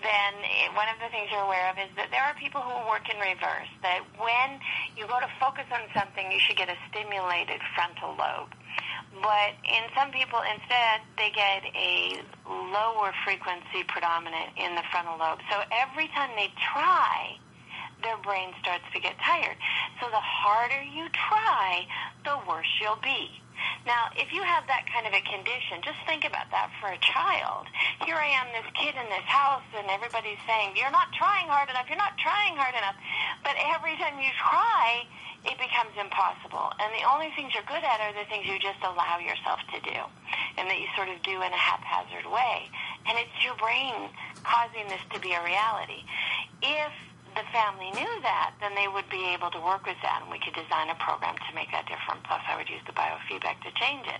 then 0.00 0.32
it, 0.40 0.72
one 0.72 0.88
of 0.88 0.96
the 1.04 1.10
things 1.12 1.28
you're 1.28 1.44
aware 1.44 1.68
of 1.68 1.76
is 1.76 1.90
that 2.00 2.08
there 2.08 2.24
are 2.24 2.32
people 2.40 2.64
who 2.64 2.72
work 2.88 3.04
in 3.12 3.20
reverse. 3.20 3.68
That 3.84 4.06
when 4.16 4.56
you 4.96 5.04
go 5.04 5.20
to 5.20 5.28
focus 5.36 5.68
on 5.68 5.84
something, 5.92 6.32
you 6.32 6.40
should 6.40 6.56
get 6.56 6.72
a 6.72 6.78
stimulated 6.88 7.60
frontal 7.76 8.16
lobe. 8.16 8.56
But 9.20 9.58
in 9.68 9.84
some 9.92 10.12
people, 10.12 10.40
instead, 10.44 11.04
they 11.20 11.28
get 11.34 11.64
a 11.76 12.22
lower 12.48 13.12
frequency 13.24 13.84
predominant 13.84 14.54
in 14.56 14.72
the 14.72 14.84
frontal 14.88 15.18
lobe. 15.18 15.44
So 15.50 15.60
every 15.72 16.08
time 16.16 16.30
they 16.36 16.48
try 16.72 17.36
their 18.02 18.16
brain 18.18 18.54
starts 18.60 18.84
to 18.94 19.00
get 19.00 19.18
tired. 19.18 19.56
So 20.00 20.08
the 20.10 20.22
harder 20.22 20.82
you 20.82 21.08
try, 21.10 21.86
the 22.24 22.38
worse 22.46 22.68
you'll 22.80 23.02
be. 23.02 23.30
Now, 23.86 24.10
if 24.14 24.30
you 24.32 24.42
have 24.42 24.66
that 24.70 24.86
kind 24.86 25.06
of 25.06 25.12
a 25.14 25.22
condition, 25.26 25.82
just 25.82 25.98
think 26.06 26.22
about 26.22 26.50
that 26.54 26.70
for 26.78 26.94
a 26.94 27.00
child. 27.02 27.66
Here 28.06 28.14
I 28.14 28.30
am, 28.38 28.46
this 28.54 28.68
kid 28.78 28.94
in 28.94 29.06
this 29.10 29.26
house, 29.26 29.66
and 29.74 29.90
everybody's 29.90 30.38
saying, 30.46 30.78
You're 30.78 30.94
not 30.94 31.10
trying 31.16 31.50
hard 31.50 31.66
enough, 31.66 31.90
you're 31.90 31.98
not 31.98 32.14
trying 32.22 32.54
hard 32.54 32.74
enough. 32.78 32.94
But 33.42 33.58
every 33.58 33.98
time 33.98 34.22
you 34.22 34.30
try, 34.38 35.02
it 35.42 35.58
becomes 35.58 35.94
impossible. 35.98 36.70
And 36.78 36.90
the 36.94 37.06
only 37.06 37.30
things 37.34 37.54
you're 37.54 37.66
good 37.66 37.82
at 37.82 37.98
are 37.98 38.14
the 38.14 38.26
things 38.30 38.46
you 38.46 38.58
just 38.62 38.78
allow 38.82 39.18
yourself 39.18 39.58
to 39.74 39.78
do, 39.82 39.98
and 40.58 40.70
that 40.70 40.78
you 40.78 40.86
sort 40.94 41.10
of 41.10 41.18
do 41.26 41.42
in 41.42 41.50
a 41.50 41.58
haphazard 41.60 42.30
way. 42.30 42.70
And 43.10 43.18
it's 43.18 43.38
your 43.42 43.58
brain 43.58 44.10
causing 44.44 44.86
this 44.86 45.02
to 45.14 45.18
be 45.18 45.34
a 45.34 45.42
reality. 45.42 46.04
If 46.62 46.92
the 47.38 47.46
family 47.54 47.94
knew 47.94 48.14
that, 48.26 48.58
then 48.58 48.74
they 48.74 48.90
would 48.90 49.06
be 49.06 49.30
able 49.30 49.54
to 49.54 49.62
work 49.62 49.86
with 49.86 49.98
that, 50.02 50.26
and 50.26 50.28
we 50.34 50.42
could 50.42 50.58
design 50.58 50.90
a 50.90 50.98
program 50.98 51.38
to 51.38 51.50
make 51.54 51.70
that 51.70 51.86
different. 51.86 52.26
Plus, 52.26 52.42
I 52.50 52.58
would 52.58 52.66
use 52.66 52.82
the 52.82 52.96
biofeedback 52.98 53.62
to 53.62 53.70
change 53.78 54.10
it. 54.10 54.18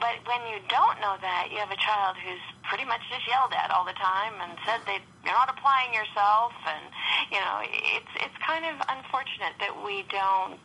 But 0.00 0.24
when 0.24 0.40
you 0.48 0.58
don't 0.72 0.96
know 1.04 1.20
that, 1.20 1.52
you 1.52 1.60
have 1.60 1.70
a 1.70 1.78
child 1.78 2.16
who's 2.16 2.40
pretty 2.64 2.88
much 2.88 3.04
just 3.12 3.28
yelled 3.28 3.52
at 3.52 3.68
all 3.70 3.84
the 3.84 3.96
time 4.00 4.34
and 4.40 4.56
said 4.64 4.80
they 4.88 4.98
you're 5.22 5.36
not 5.36 5.52
applying 5.52 5.94
yourself, 5.94 6.52
and 6.66 6.84
you 7.30 7.38
know 7.38 7.62
it's 7.62 8.12
it's 8.20 8.38
kind 8.40 8.64
of 8.66 8.80
unfortunate 8.88 9.54
that 9.60 9.72
we 9.84 10.04
don't 10.10 10.58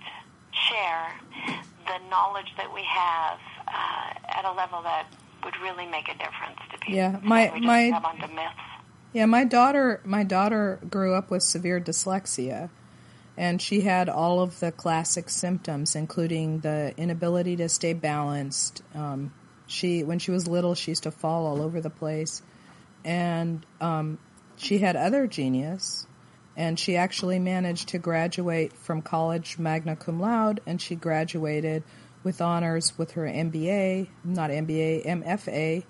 share 0.52 1.14
the 1.86 2.00
knowledge 2.10 2.52
that 2.58 2.74
we 2.74 2.84
have 2.84 3.40
uh, 3.68 4.40
at 4.40 4.44
a 4.50 4.54
level 4.56 4.82
that 4.82 5.08
would 5.44 5.56
really 5.62 5.86
make 5.86 6.10
a 6.10 6.18
difference 6.18 6.60
to 6.72 6.80
people. 6.80 6.96
Yeah, 6.96 7.20
my 7.22 7.54
my 7.62 7.90
grab 7.92 8.06
onto 8.06 8.28
myths. 8.34 8.69
Yeah, 9.12 9.26
my 9.26 9.44
daughter 9.44 10.02
my 10.04 10.24
daughter 10.24 10.80
grew 10.88 11.16
up 11.16 11.32
with 11.32 11.42
severe 11.42 11.80
dyslexia 11.80 12.70
and 13.36 13.62
she 13.62 13.82
had 13.82 14.08
all 14.08 14.40
of 14.40 14.60
the 14.60 14.72
classic 14.72 15.30
symptoms 15.30 15.96
including 15.96 16.60
the 16.60 16.94
inability 16.96 17.56
to 17.56 17.70
stay 17.70 17.94
balanced. 17.94 18.84
Um, 18.94 19.34
she 19.66 20.04
when 20.04 20.20
she 20.20 20.30
was 20.30 20.48
little 20.48 20.76
she 20.76 20.92
used 20.92 21.04
to 21.04 21.12
fall 21.12 21.48
all 21.48 21.62
over 21.62 21.82
the 21.82 21.90
place 21.90 22.44
and 23.04 23.66
um, 23.82 24.20
she 24.58 24.78
had 24.78 24.96
other 24.96 25.26
genius 25.26 26.06
and 26.56 26.78
she 26.78 26.96
actually 26.96 27.40
managed 27.40 27.90
to 27.90 27.98
graduate 27.98 28.74
from 28.74 29.02
college 29.02 29.58
magna 29.58 29.96
cum 29.96 30.20
laude 30.20 30.62
and 30.68 30.80
she 30.80 30.94
graduated 30.96 31.82
with 32.24 32.42
honors 32.42 32.96
with 32.98 33.12
her 33.12 33.24
MBA, 33.24 34.10
not 34.24 34.52
MBA, 34.52 35.06
MFA 35.06 35.84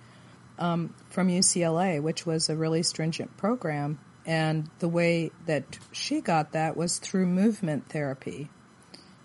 um, 0.59 0.93
from 1.09 1.29
UCLA, 1.29 2.01
which 2.01 2.25
was 2.25 2.49
a 2.49 2.55
really 2.55 2.83
stringent 2.83 3.35
program. 3.37 3.99
And 4.25 4.69
the 4.79 4.89
way 4.89 5.31
that 5.47 5.79
she 5.91 6.21
got 6.21 6.51
that 6.51 6.77
was 6.77 6.99
through 6.99 7.25
movement 7.25 7.89
therapy. 7.89 8.49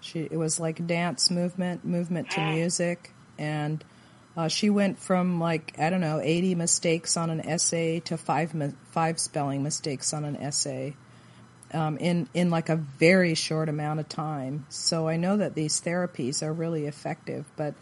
She 0.00 0.20
it 0.20 0.36
was 0.36 0.60
like 0.60 0.86
dance 0.86 1.30
movement, 1.30 1.84
movement 1.84 2.30
to 2.30 2.40
music, 2.40 3.12
and 3.36 3.84
uh, 4.36 4.48
she 4.48 4.70
went 4.70 4.98
from 4.98 5.40
like 5.40 5.74
I 5.78 5.90
don't 5.90 6.00
know, 6.00 6.20
eighty 6.22 6.54
mistakes 6.54 7.16
on 7.16 7.28
an 7.30 7.40
essay 7.40 8.00
to 8.00 8.16
five 8.16 8.54
five 8.92 9.18
spelling 9.18 9.62
mistakes 9.62 10.14
on 10.14 10.24
an 10.24 10.36
essay. 10.36 10.94
Um, 11.72 11.96
in 11.98 12.28
in 12.34 12.50
like 12.50 12.68
a 12.68 12.76
very 12.76 13.34
short 13.34 13.68
amount 13.68 13.98
of 13.98 14.08
time. 14.08 14.66
So 14.68 15.08
I 15.08 15.16
know 15.16 15.36
that 15.38 15.54
these 15.54 15.80
therapies 15.80 16.42
are 16.42 16.52
really 16.52 16.86
effective, 16.86 17.44
but 17.56 17.74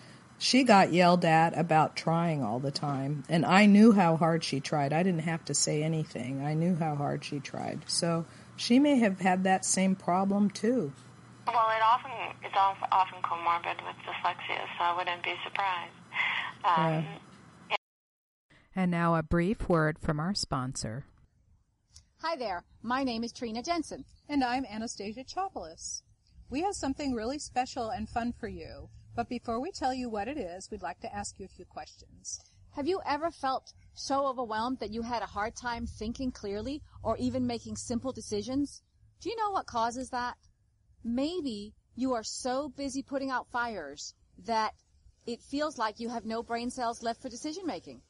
she 0.43 0.65
got 0.65 0.93
yelled 0.93 1.25
at 1.25 1.57
about 1.57 1.95
trying 1.95 2.43
all 2.43 2.59
the 2.59 2.73
time, 2.73 3.23
and 3.29 3.47
I 3.47 3.67
knew 3.67 3.93
how 3.93 4.17
hard 4.17 4.43
she 4.43 4.59
tried. 4.59 4.93
I 4.93 5.05
didn't 5.05 5.21
have 5.21 5.45
to 5.45 5.55
say 5.55 5.85
anything. 5.85 6.45
I 6.45 6.55
knew 6.55 6.75
how 6.75 6.97
hard 6.97 7.25
she 7.25 7.39
tried. 7.39 7.83
So 7.87 8.27
she 8.57 8.81
may 8.81 8.97
have 8.99 9.21
had 9.21 9.45
that 9.45 9.65
same 9.65 9.95
problem 9.95 10.51
too. 10.51 10.93
Well, 11.47 11.69
it 11.71 11.83
often 11.85 12.11
it's 12.43 12.55
of- 12.57 12.89
often 12.91 13.23
comorbid 13.23 13.77
with 13.87 13.97
dyslexia, 14.05 14.67
so 14.77 14.85
I 14.85 14.97
wouldn't 14.97 15.23
be 15.23 15.35
surprised. 15.45 15.93
Um, 16.65 17.07
And 18.75 18.91
now 18.91 19.15
a 19.15 19.23
brief 19.23 19.69
word 19.69 19.99
from 20.01 20.19
our 20.19 20.35
sponsor. 20.35 21.05
Hi 22.23 22.37
there. 22.37 22.65
My 22.83 23.05
name 23.05 23.23
is 23.23 23.33
Trina 23.33 23.63
Jensen. 23.63 24.05
And 24.29 24.43
I'm 24.43 24.65
Anastasia 24.65 25.25
Chopelas. 25.25 26.03
We 26.51 26.63
have 26.63 26.75
something 26.75 27.13
really 27.15 27.39
special 27.39 27.91
and 27.91 28.09
fun 28.09 28.33
for 28.33 28.49
you. 28.49 28.89
But 29.15 29.29
before 29.29 29.61
we 29.61 29.71
tell 29.71 29.93
you 29.93 30.09
what 30.09 30.29
it 30.29 30.39
is, 30.39 30.71
we'd 30.71 30.83
like 30.83 31.01
to 31.01 31.15
ask 31.15 31.39
you 31.39 31.45
a 31.45 31.49
few 31.57 31.67
questions. 31.67 32.41
Have 32.75 32.87
you 32.87 33.03
ever 33.05 33.31
felt 33.31 33.75
so 33.93 34.27
overwhelmed 34.27 34.79
that 34.79 34.93
you 34.93 35.03
had 35.03 35.23
a 35.23 35.27
hard 35.27 35.55
time 35.55 35.87
thinking 35.87 36.33
clearly 36.33 36.83
or 37.03 37.19
even 37.19 37.47
making 37.47 37.77
simple 37.77 38.13
decisions? 38.13 38.81
Do 39.21 39.29
you 39.29 39.37
know 39.37 39.51
what 39.51 39.67
causes 39.67 40.09
that? 40.11 40.39
Maybe 41.05 41.75
you 41.95 42.15
are 42.15 42.23
so 42.23 42.71
busy 42.71 43.03
putting 43.03 43.31
out 43.31 43.51
fires 43.51 44.15
that 44.47 44.73
it 45.27 45.43
feels 45.43 45.77
like 45.77 46.01
you 46.01 46.09
have 46.09 46.25
no 46.25 46.43
brain 46.43 46.71
cells 46.71 47.03
left 47.03 47.21
for 47.21 47.29
decision 47.29 47.67
making. 47.67 48.01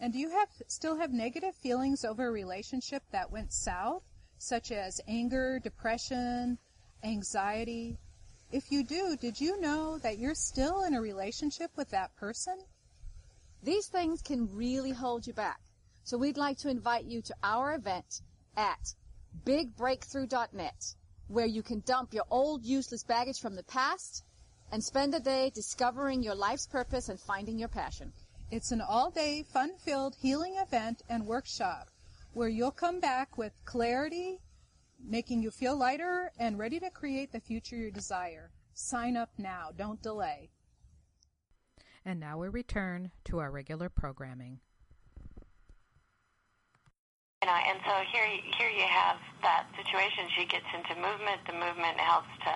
And 0.00 0.12
do 0.12 0.18
you 0.18 0.30
have 0.30 0.48
still 0.68 0.96
have 0.96 1.12
negative 1.12 1.54
feelings 1.54 2.04
over 2.04 2.26
a 2.26 2.30
relationship 2.30 3.02
that 3.12 3.30
went 3.30 3.52
south, 3.52 4.02
such 4.38 4.72
as 4.72 5.00
anger, 5.06 5.60
depression, 5.62 6.58
anxiety? 7.04 7.98
If 8.52 8.70
you 8.70 8.84
do, 8.84 9.16
did 9.16 9.40
you 9.40 9.60
know 9.60 9.98
that 9.98 10.18
you're 10.18 10.34
still 10.34 10.84
in 10.84 10.94
a 10.94 11.00
relationship 11.00 11.70
with 11.76 11.90
that 11.90 12.14
person? 12.16 12.58
These 13.62 13.88
things 13.88 14.22
can 14.22 14.54
really 14.54 14.92
hold 14.92 15.26
you 15.26 15.32
back. 15.32 15.60
So 16.04 16.16
we'd 16.16 16.36
like 16.36 16.58
to 16.58 16.68
invite 16.68 17.04
you 17.04 17.20
to 17.22 17.34
our 17.42 17.74
event 17.74 18.22
at 18.56 18.94
bigbreakthrough.net, 19.44 20.94
where 21.26 21.46
you 21.46 21.62
can 21.62 21.80
dump 21.80 22.14
your 22.14 22.26
old 22.30 22.64
useless 22.64 23.02
baggage 23.02 23.40
from 23.40 23.56
the 23.56 23.64
past 23.64 24.24
and 24.70 24.82
spend 24.82 25.14
a 25.14 25.20
day 25.20 25.50
discovering 25.52 26.22
your 26.22 26.36
life's 26.36 26.66
purpose 26.66 27.08
and 27.08 27.18
finding 27.18 27.58
your 27.58 27.68
passion. 27.68 28.12
It's 28.52 28.70
an 28.70 28.80
all-day, 28.80 29.44
fun-filled 29.52 30.14
healing 30.22 30.56
event 30.56 31.02
and 31.08 31.26
workshop 31.26 31.88
where 32.32 32.48
you'll 32.48 32.70
come 32.70 33.00
back 33.00 33.36
with 33.36 33.52
clarity, 33.64 34.38
making 35.02 35.42
you 35.42 35.50
feel 35.50 35.76
lighter 35.76 36.32
and 36.38 36.58
ready 36.58 36.80
to 36.80 36.90
create 36.90 37.32
the 37.32 37.40
future 37.40 37.76
you 37.76 37.90
desire. 37.90 38.50
Sign 38.74 39.16
up 39.16 39.30
now. 39.38 39.70
Don't 39.76 40.02
delay. 40.02 40.50
And 42.04 42.20
now 42.20 42.38
we 42.38 42.48
return 42.48 43.10
to 43.24 43.38
our 43.38 43.50
regular 43.50 43.88
programming. 43.88 44.60
You 47.42 47.48
know, 47.48 47.58
and 47.68 47.78
so 47.84 47.92
here, 48.12 48.26
here 48.58 48.70
you 48.70 48.86
have 48.86 49.18
that 49.42 49.66
situation. 49.76 50.24
She 50.36 50.46
gets 50.46 50.66
into 50.74 50.94
movement. 50.94 51.40
The 51.46 51.52
movement 51.52 51.98
helps 51.98 52.30
to 52.44 52.52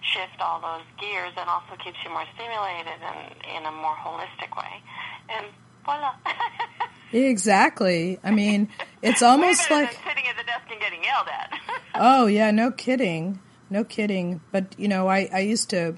shift 0.00 0.40
all 0.40 0.60
those 0.60 0.86
gears 1.00 1.32
and 1.36 1.48
also 1.48 1.76
keeps 1.82 1.98
you 2.04 2.10
more 2.10 2.24
stimulated 2.34 3.00
and 3.02 3.34
in 3.56 3.66
a 3.66 3.72
more 3.72 3.94
holistic 3.94 4.54
way. 4.56 4.82
And 5.28 5.46
voila. 5.84 6.14
exactly. 7.22 8.18
I 8.22 8.30
mean, 8.30 8.68
it's 9.02 9.22
almost 9.22 9.70
like 9.70 9.92
sitting 9.92 10.24
at 10.28 10.36
the 10.36 10.44
desk 10.44 10.66
and 10.70 10.80
getting 10.80 11.02
yelled 11.02 11.28
at. 11.28 11.60
oh 11.94 12.26
yeah, 12.26 12.50
no 12.50 12.70
kidding, 12.70 13.40
no 13.70 13.84
kidding. 13.84 14.40
But 14.52 14.74
you 14.78 14.88
know, 14.88 15.08
I 15.08 15.28
I 15.32 15.40
used 15.40 15.70
to. 15.70 15.96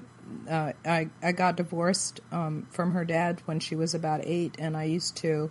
Uh, 0.49 0.73
I 0.85 1.09
I 1.23 1.31
got 1.31 1.55
divorced 1.55 2.19
um, 2.31 2.67
from 2.71 2.91
her 2.91 3.05
dad 3.05 3.41
when 3.45 3.59
she 3.59 3.75
was 3.75 3.93
about 3.93 4.21
eight, 4.23 4.55
and 4.59 4.75
I 4.75 4.83
used 4.83 5.15
to 5.17 5.49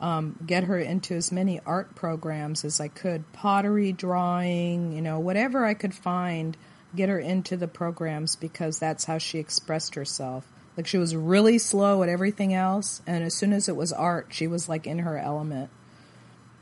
um, 0.00 0.38
get 0.44 0.64
her 0.64 0.78
into 0.78 1.14
as 1.14 1.32
many 1.32 1.60
art 1.64 1.94
programs 1.94 2.64
as 2.64 2.80
I 2.80 2.88
could, 2.88 3.32
pottery, 3.32 3.92
drawing, 3.92 4.92
you 4.92 5.00
know, 5.00 5.18
whatever 5.18 5.64
I 5.64 5.74
could 5.74 5.94
find 5.94 6.56
get 6.94 7.08
her 7.08 7.18
into 7.18 7.56
the 7.56 7.68
programs 7.68 8.36
because 8.36 8.78
that's 8.78 9.04
how 9.04 9.18
she 9.18 9.38
expressed 9.38 9.94
herself. 9.94 10.46
Like 10.76 10.86
she 10.86 10.98
was 10.98 11.14
really 11.14 11.58
slow 11.58 12.02
at 12.02 12.08
everything 12.08 12.52
else, 12.52 13.00
and 13.06 13.22
as 13.22 13.34
soon 13.34 13.52
as 13.52 13.68
it 13.68 13.76
was 13.76 13.92
art, 13.92 14.28
she 14.30 14.46
was 14.46 14.68
like 14.68 14.86
in 14.86 15.00
her 15.00 15.16
element. 15.18 15.70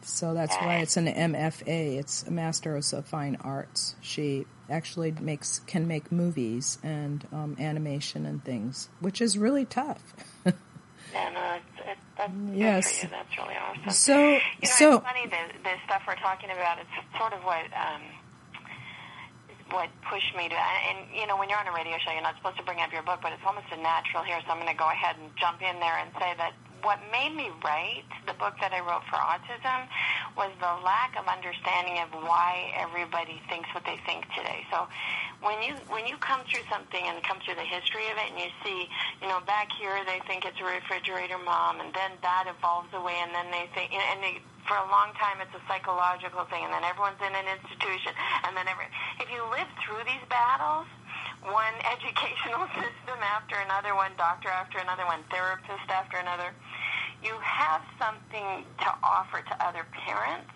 So 0.02 0.34
that's 0.34 0.54
why 0.56 0.78
it's 0.78 0.96
an 0.96 1.06
MFA. 1.06 1.98
It's 1.98 2.24
a 2.24 2.30
Master 2.30 2.76
of 2.76 3.06
Fine 3.06 3.36
Arts. 3.40 3.94
She 4.00 4.46
actually 4.68 5.12
makes 5.12 5.60
can 5.60 5.86
make 5.86 6.10
movies 6.10 6.78
and 6.82 7.26
um, 7.32 7.56
animation 7.58 8.26
and 8.26 8.44
things, 8.44 8.88
which 9.00 9.20
is 9.20 9.38
really 9.38 9.64
tough. 9.64 10.02
yeah, 10.44 10.52
no, 11.14 11.54
it's, 11.54 11.64
it's, 11.86 12.00
that's 12.18 12.32
yes, 12.52 13.06
that's 13.10 13.38
really 13.38 13.54
awesome. 13.54 13.90
So, 13.90 14.18
you 14.18 14.32
know, 14.34 14.40
so 14.64 14.96
it's 14.96 15.06
funny 15.06 15.26
the 15.26 15.58
the 15.62 15.74
stuff 15.86 16.02
we're 16.06 16.16
talking 16.16 16.50
about. 16.50 16.78
It's 16.80 17.18
sort 17.18 17.32
of 17.32 17.44
what. 17.44 17.64
Um, 17.72 18.02
what 19.72 19.88
pushed 20.08 20.36
me 20.36 20.48
to, 20.48 20.54
and 20.54 21.08
you 21.10 21.26
know, 21.26 21.36
when 21.36 21.48
you're 21.48 21.58
on 21.58 21.66
a 21.66 21.74
radio 21.74 21.96
show, 22.04 22.12
you're 22.12 22.22
not 22.22 22.36
supposed 22.36 22.56
to 22.58 22.64
bring 22.64 22.80
up 22.80 22.92
your 22.92 23.02
book, 23.02 23.20
but 23.24 23.32
it's 23.32 23.44
almost 23.44 23.66
a 23.72 23.80
natural 23.80 24.22
here. 24.22 24.38
So 24.44 24.52
I'm 24.52 24.60
going 24.60 24.70
to 24.70 24.78
go 24.78 24.88
ahead 24.88 25.16
and 25.16 25.32
jump 25.40 25.64
in 25.64 25.80
there 25.80 25.96
and 25.98 26.12
say 26.20 26.36
that 26.36 26.52
what 26.82 26.98
made 27.14 27.34
me 27.34 27.50
write 27.64 28.06
the 28.26 28.34
book 28.34 28.58
that 28.60 28.74
I 28.74 28.82
wrote 28.82 29.06
for 29.06 29.14
autism 29.14 29.86
was 30.34 30.50
the 30.58 30.72
lack 30.82 31.14
of 31.14 31.30
understanding 31.30 32.02
of 32.02 32.10
why 32.26 32.74
everybody 32.74 33.40
thinks 33.48 33.70
what 33.70 33.86
they 33.86 33.98
think 34.04 34.26
today. 34.34 34.66
So 34.70 34.90
when 35.42 35.62
you 35.62 35.78
when 35.86 36.06
you 36.06 36.18
come 36.18 36.42
through 36.50 36.66
something 36.66 37.02
and 37.02 37.22
come 37.22 37.38
through 37.46 37.54
the 37.54 37.66
history 37.66 38.10
of 38.10 38.18
it 38.18 38.34
and 38.34 38.38
you 38.38 38.50
see, 38.66 38.90
you 39.22 39.28
know, 39.30 39.38
back 39.46 39.70
here 39.78 40.02
they 40.06 40.18
think 40.26 40.44
it's 40.44 40.58
a 40.58 40.66
refrigerator 40.66 41.38
mom 41.38 41.78
and 41.78 41.94
then 41.94 42.18
that 42.22 42.50
evolves 42.50 42.90
away 42.94 43.14
and 43.22 43.30
then 43.30 43.46
they 43.54 43.70
think 43.74 43.94
and 43.94 44.18
they 44.22 44.42
for 44.68 44.78
a 44.78 44.86
long 44.90 45.10
time 45.18 45.42
it's 45.42 45.54
a 45.54 45.62
psychological 45.66 46.46
thing 46.48 46.62
and 46.64 46.72
then 46.72 46.84
everyone's 46.86 47.20
in 47.20 47.34
an 47.34 47.48
institution 47.50 48.14
and 48.46 48.56
then 48.56 48.66
every 48.70 48.86
if 49.18 49.28
you 49.30 49.42
live 49.50 49.68
through 49.82 50.02
these 50.06 50.22
battles 50.30 50.86
one 51.50 51.74
educational 51.94 52.66
system 52.78 53.18
after 53.22 53.58
another, 53.58 53.94
one 53.94 54.14
doctor 54.16 54.48
after 54.48 54.78
another, 54.78 55.06
one 55.06 55.24
therapist 55.30 55.86
after 55.90 56.18
another. 56.18 56.54
You 57.22 57.34
have 57.42 57.82
something 57.98 58.66
to 58.82 58.90
offer 59.02 59.42
to 59.42 59.54
other 59.62 59.86
parents 60.06 60.50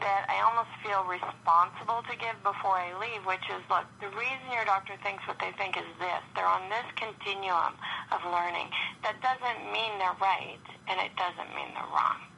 that 0.00 0.24
I 0.32 0.40
almost 0.40 0.72
feel 0.80 1.04
responsible 1.04 2.00
to 2.08 2.14
give 2.16 2.36
before 2.40 2.80
I 2.80 2.96
leave, 2.96 3.20
which 3.28 3.44
is, 3.52 3.60
look, 3.68 3.84
the 4.00 4.08
reason 4.16 4.48
your 4.48 4.64
doctor 4.64 4.96
thinks 5.04 5.20
what 5.28 5.36
they 5.40 5.52
think 5.60 5.76
is 5.76 5.84
this. 6.00 6.24
They're 6.32 6.48
on 6.48 6.72
this 6.72 6.88
continuum 6.96 7.76
of 8.08 8.24
learning. 8.24 8.72
That 9.04 9.20
doesn't 9.20 9.60
mean 9.72 10.00
they're 10.00 10.16
right, 10.20 10.64
and 10.88 10.96
it 11.04 11.12
doesn't 11.20 11.52
mean 11.52 11.68
they're 11.76 11.92
wrong. 11.92 12.29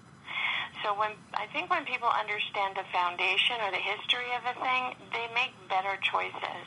So 0.83 0.99
when 0.99 1.13
I 1.35 1.47
think 1.53 1.71
when 1.71 1.85
people 1.85 2.09
understand 2.09 2.75
the 2.75 2.83
foundation 2.93 3.57
or 3.63 3.71
the 3.71 3.83
history 3.83 4.27
of 4.35 4.43
a 4.43 4.55
thing, 4.59 4.83
they 5.15 5.27
make 5.35 5.55
better 5.69 5.95
choices. 6.03 6.67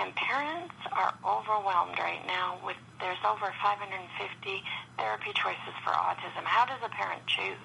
And 0.00 0.14
parents 0.16 0.74
are 0.92 1.12
overwhelmed 1.20 1.98
right 1.98 2.24
now 2.26 2.58
with 2.64 2.76
there's 2.98 3.20
over 3.28 3.52
550 3.62 4.62
therapy 4.96 5.32
choices 5.34 5.74
for 5.84 5.90
autism. 5.90 6.44
How 6.44 6.64
does 6.64 6.80
a 6.84 6.88
parent 6.88 7.26
choose? 7.26 7.60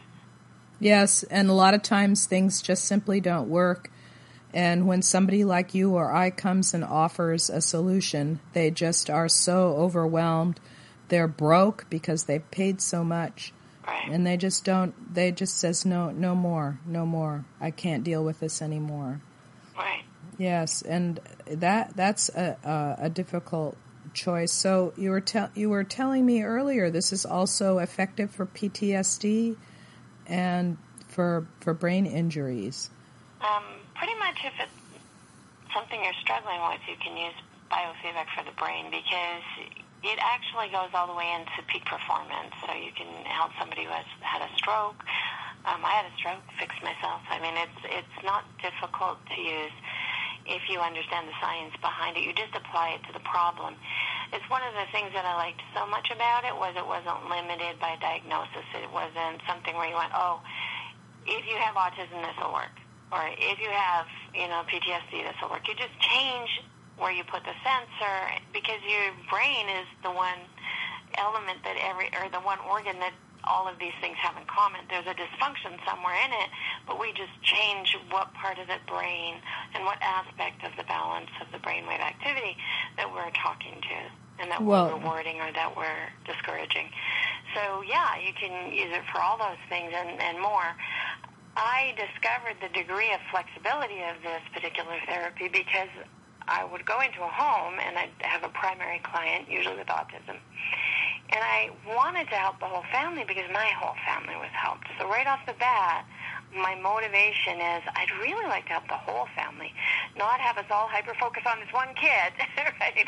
Yes, 0.80 1.24
and 1.24 1.50
a 1.50 1.54
lot 1.54 1.74
of 1.74 1.82
times 1.82 2.26
things 2.26 2.62
just 2.62 2.86
simply 2.86 3.22
don't 3.22 3.50
work. 3.50 3.90
And 4.54 4.88
when 4.88 5.02
somebody 5.02 5.44
like 5.44 5.74
you 5.74 5.96
or 5.96 6.14
I 6.14 6.32
comes 6.32 6.74
and 6.74 6.84
offers 6.84 7.50
a 7.50 7.62
solution, 7.62 8.40
they 8.54 8.72
just 8.72 9.10
are 9.10 9.30
so 9.30 9.76
overwhelmed. 9.76 10.60
They're 11.10 11.28
broke 11.28 11.86
because 11.90 12.26
they've 12.26 12.52
paid 12.52 12.82
so 12.82 13.04
much. 13.04 13.54
Right. 13.88 14.10
And 14.12 14.28
they 14.28 14.36
just 14.36 14.66
don't, 14.66 15.14
they 15.14 15.32
just 15.32 15.58
says, 15.58 15.86
no, 15.86 16.12
no 16.12 16.36
more, 16.36 16.80
no 16.86 17.06
more. 17.06 17.46
I 17.62 17.72
can't 17.72 18.04
deal 18.04 18.24
with 18.24 18.40
this 18.42 18.62
anymore. 18.62 19.22
Right. 19.78 20.04
Yes, 20.38 20.82
and 20.84 21.20
that 21.48 21.96
that's 21.96 22.30
a, 22.30 22.58
a, 22.64 23.06
a 23.06 23.10
difficult 23.10 23.76
choice. 24.14 24.52
So 24.52 24.94
you 24.98 25.10
were 25.12 25.22
te- 25.22 25.52
you 25.56 25.70
were 25.70 25.84
telling 25.84 26.26
me 26.26 26.44
earlier 26.44 26.90
this 26.90 27.12
is 27.12 27.26
also 27.26 27.80
effective 27.80 28.32
for 28.32 28.46
PTSD 28.46 29.56
and 30.28 30.78
for 31.08 31.48
for 31.60 31.74
brain 31.74 32.06
injuries. 32.06 32.90
Um, 33.42 33.64
pretty 33.96 34.16
much, 34.16 34.38
if 34.44 34.54
it's 34.60 35.74
something 35.74 36.04
you're 36.04 36.14
struggling 36.22 36.60
with, 36.70 36.82
you 36.88 36.96
can 37.04 37.18
use 37.18 37.34
biofeedback 37.72 38.28
for 38.36 38.44
the 38.44 38.56
brain 38.58 38.92
because 38.92 39.44
it 40.04 40.20
actually 40.22 40.70
goes 40.70 40.94
all 40.94 41.08
the 41.10 41.18
way 41.18 41.30
into 41.34 41.58
peak 41.68 41.86
performance. 41.86 42.54
So 42.66 42.74
you 42.74 42.94
can 42.94 43.10
help 43.26 43.52
somebody 43.58 43.86
who 43.86 43.94
has 43.94 44.06
had 44.22 44.46
a 44.46 44.52
stroke. 44.58 45.02
Um, 45.66 45.84
I 45.84 46.00
had 46.00 46.06
a 46.08 46.14
stroke, 46.16 46.46
fixed 46.60 46.80
myself. 46.86 47.26
I 47.28 47.42
mean, 47.42 47.58
it's 47.58 47.82
it's 47.92 48.20
not 48.24 48.46
difficult 48.62 49.20
to 49.34 49.38
use 49.42 49.74
if 50.48 50.64
you 50.72 50.80
understand 50.80 51.28
the 51.28 51.36
science 51.44 51.76
behind 51.84 52.16
it. 52.16 52.24
You 52.24 52.32
just 52.32 52.56
apply 52.56 52.96
it 52.96 53.04
to 53.10 53.12
the 53.12 53.24
problem. 53.28 53.76
It's 54.32 54.48
one 54.48 54.64
of 54.64 54.76
the 54.76 54.88
things 54.96 55.12
that 55.12 55.28
I 55.28 55.36
liked 55.36 55.60
so 55.76 55.88
much 55.88 56.08
about 56.12 56.48
it 56.48 56.56
was 56.56 56.76
it 56.76 56.88
wasn't 56.88 57.28
limited 57.28 57.80
by 57.80 58.00
diagnosis. 58.00 58.64
It 58.76 58.92
wasn't 58.92 59.44
something 59.48 59.76
where 59.76 59.88
you 59.88 59.96
went, 59.96 60.12
oh, 60.16 60.40
if 61.28 61.44
you 61.48 61.56
have 61.60 61.76
autism, 61.76 62.24
this 62.24 62.36
will 62.40 62.56
work, 62.56 62.76
or 63.12 63.28
if 63.28 63.60
you 63.60 63.72
have, 63.72 64.08
you 64.32 64.48
know, 64.48 64.64
PTSD, 64.68 65.28
this 65.28 65.36
will 65.44 65.52
work. 65.52 65.68
You 65.68 65.76
just 65.76 65.96
change 66.00 66.64
where 66.98 67.14
you 67.14 67.24
put 67.24 67.46
the 67.46 67.56
sensor 67.62 68.18
because 68.54 68.82
your 68.86 69.14
brain 69.30 69.70
is 69.70 69.88
the 70.04 70.12
one 70.12 70.42
element 71.18 71.62
that 71.64 71.78
every 71.82 72.10
or 72.18 72.30
the 72.30 72.42
one 72.42 72.60
organ 72.70 73.00
that 73.00 73.14
all 73.48 73.68
of 73.68 73.80
these 73.80 73.96
things 74.04 74.20
have 74.20 74.36
in 74.36 74.44
common. 74.52 74.84
There's 74.92 75.08
a 75.08 75.16
dysfunction 75.16 75.80
somewhere 75.88 76.20
in 76.26 76.32
it, 76.36 76.50
but 76.86 77.00
we 77.00 77.16
just 77.16 77.32
change 77.42 77.96
what 78.12 78.34
part 78.36 78.60
of 78.60 78.68
the 78.68 78.80
brain 78.92 79.40
and 79.74 79.88
what 79.88 79.98
aspect 80.04 80.68
of 80.68 80.76
the 80.76 80.84
balance 80.84 81.32
of 81.40 81.48
the 81.56 81.62
brainwave 81.64 82.04
activity 82.04 82.60
that 83.00 83.08
we're 83.08 83.32
talking 83.32 83.80
to 83.80 83.98
and 84.44 84.52
that 84.52 84.62
well, 84.62 84.92
we're 84.92 85.00
rewarding 85.00 85.40
or 85.42 85.50
that 85.56 85.72
we're 85.74 86.12
discouraging. 86.28 86.92
so, 87.56 87.82
yeah, 87.82 88.20
you 88.22 88.36
can 88.36 88.70
use 88.70 88.94
it 88.94 89.02
for 89.10 89.22
all 89.22 89.38
those 89.40 89.62
things 89.70 89.94
and, 89.96 90.22
and 90.22 90.38
more. 90.42 90.76
I 91.58 91.98
discovered 91.98 92.62
the 92.62 92.70
degree 92.70 93.10
of 93.16 93.20
flexibility 93.34 94.06
of 94.06 94.22
this 94.22 94.46
particular 94.54 95.02
therapy 95.10 95.50
because 95.50 95.90
I 96.48 96.64
would 96.64 96.86
go 96.86 97.02
into 97.02 97.22
a 97.24 97.28
home 97.28 97.76
and 97.80 97.98
I'd 97.98 98.16
have 98.22 98.44
a 98.44 98.50
primary 98.50 99.00
client, 99.04 99.50
usually 99.50 99.76
with 99.76 99.88
autism. 99.88 100.40
And 101.30 101.44
I 101.44 101.70
wanted 101.86 102.30
to 102.30 102.36
help 102.36 102.60
the 102.60 102.66
whole 102.66 102.86
family 102.92 103.26
because 103.28 103.52
my 103.52 103.68
whole 103.76 103.96
family 104.08 104.36
was 104.40 104.52
helped. 104.56 104.88
So 104.98 105.08
right 105.10 105.28
off 105.28 105.40
the 105.46 105.56
bat, 105.60 106.06
my 106.56 106.76
motivation 106.76 107.60
is 107.60 107.84
I'd 107.92 108.12
really 108.24 108.48
like 108.48 108.66
to 108.68 108.80
help 108.80 108.88
the 108.88 108.96
whole 108.96 109.28
family, 109.36 109.74
not 110.18 110.40
have 110.40 110.58
us 110.58 110.66
all 110.72 110.88
hyper 110.88 111.14
focus 111.20 111.44
on 111.46 111.60
this 111.60 111.72
one 111.74 111.92
kid, 112.00 112.32
right? 112.80 113.08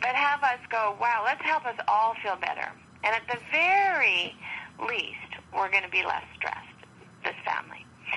But 0.00 0.14
have 0.14 0.42
us 0.42 0.62
go, 0.70 0.96
wow, 1.00 1.22
let's 1.24 1.42
help 1.42 1.66
us 1.66 1.76
all 1.88 2.14
feel 2.22 2.36
better. 2.36 2.70
And 3.02 3.14
at 3.14 3.26
the 3.26 3.38
very 3.50 4.34
least, 4.86 5.42
we're 5.54 5.70
going 5.70 5.84
to 5.84 5.90
be 5.90 6.04
less 6.04 6.24
stressed. 6.36 6.65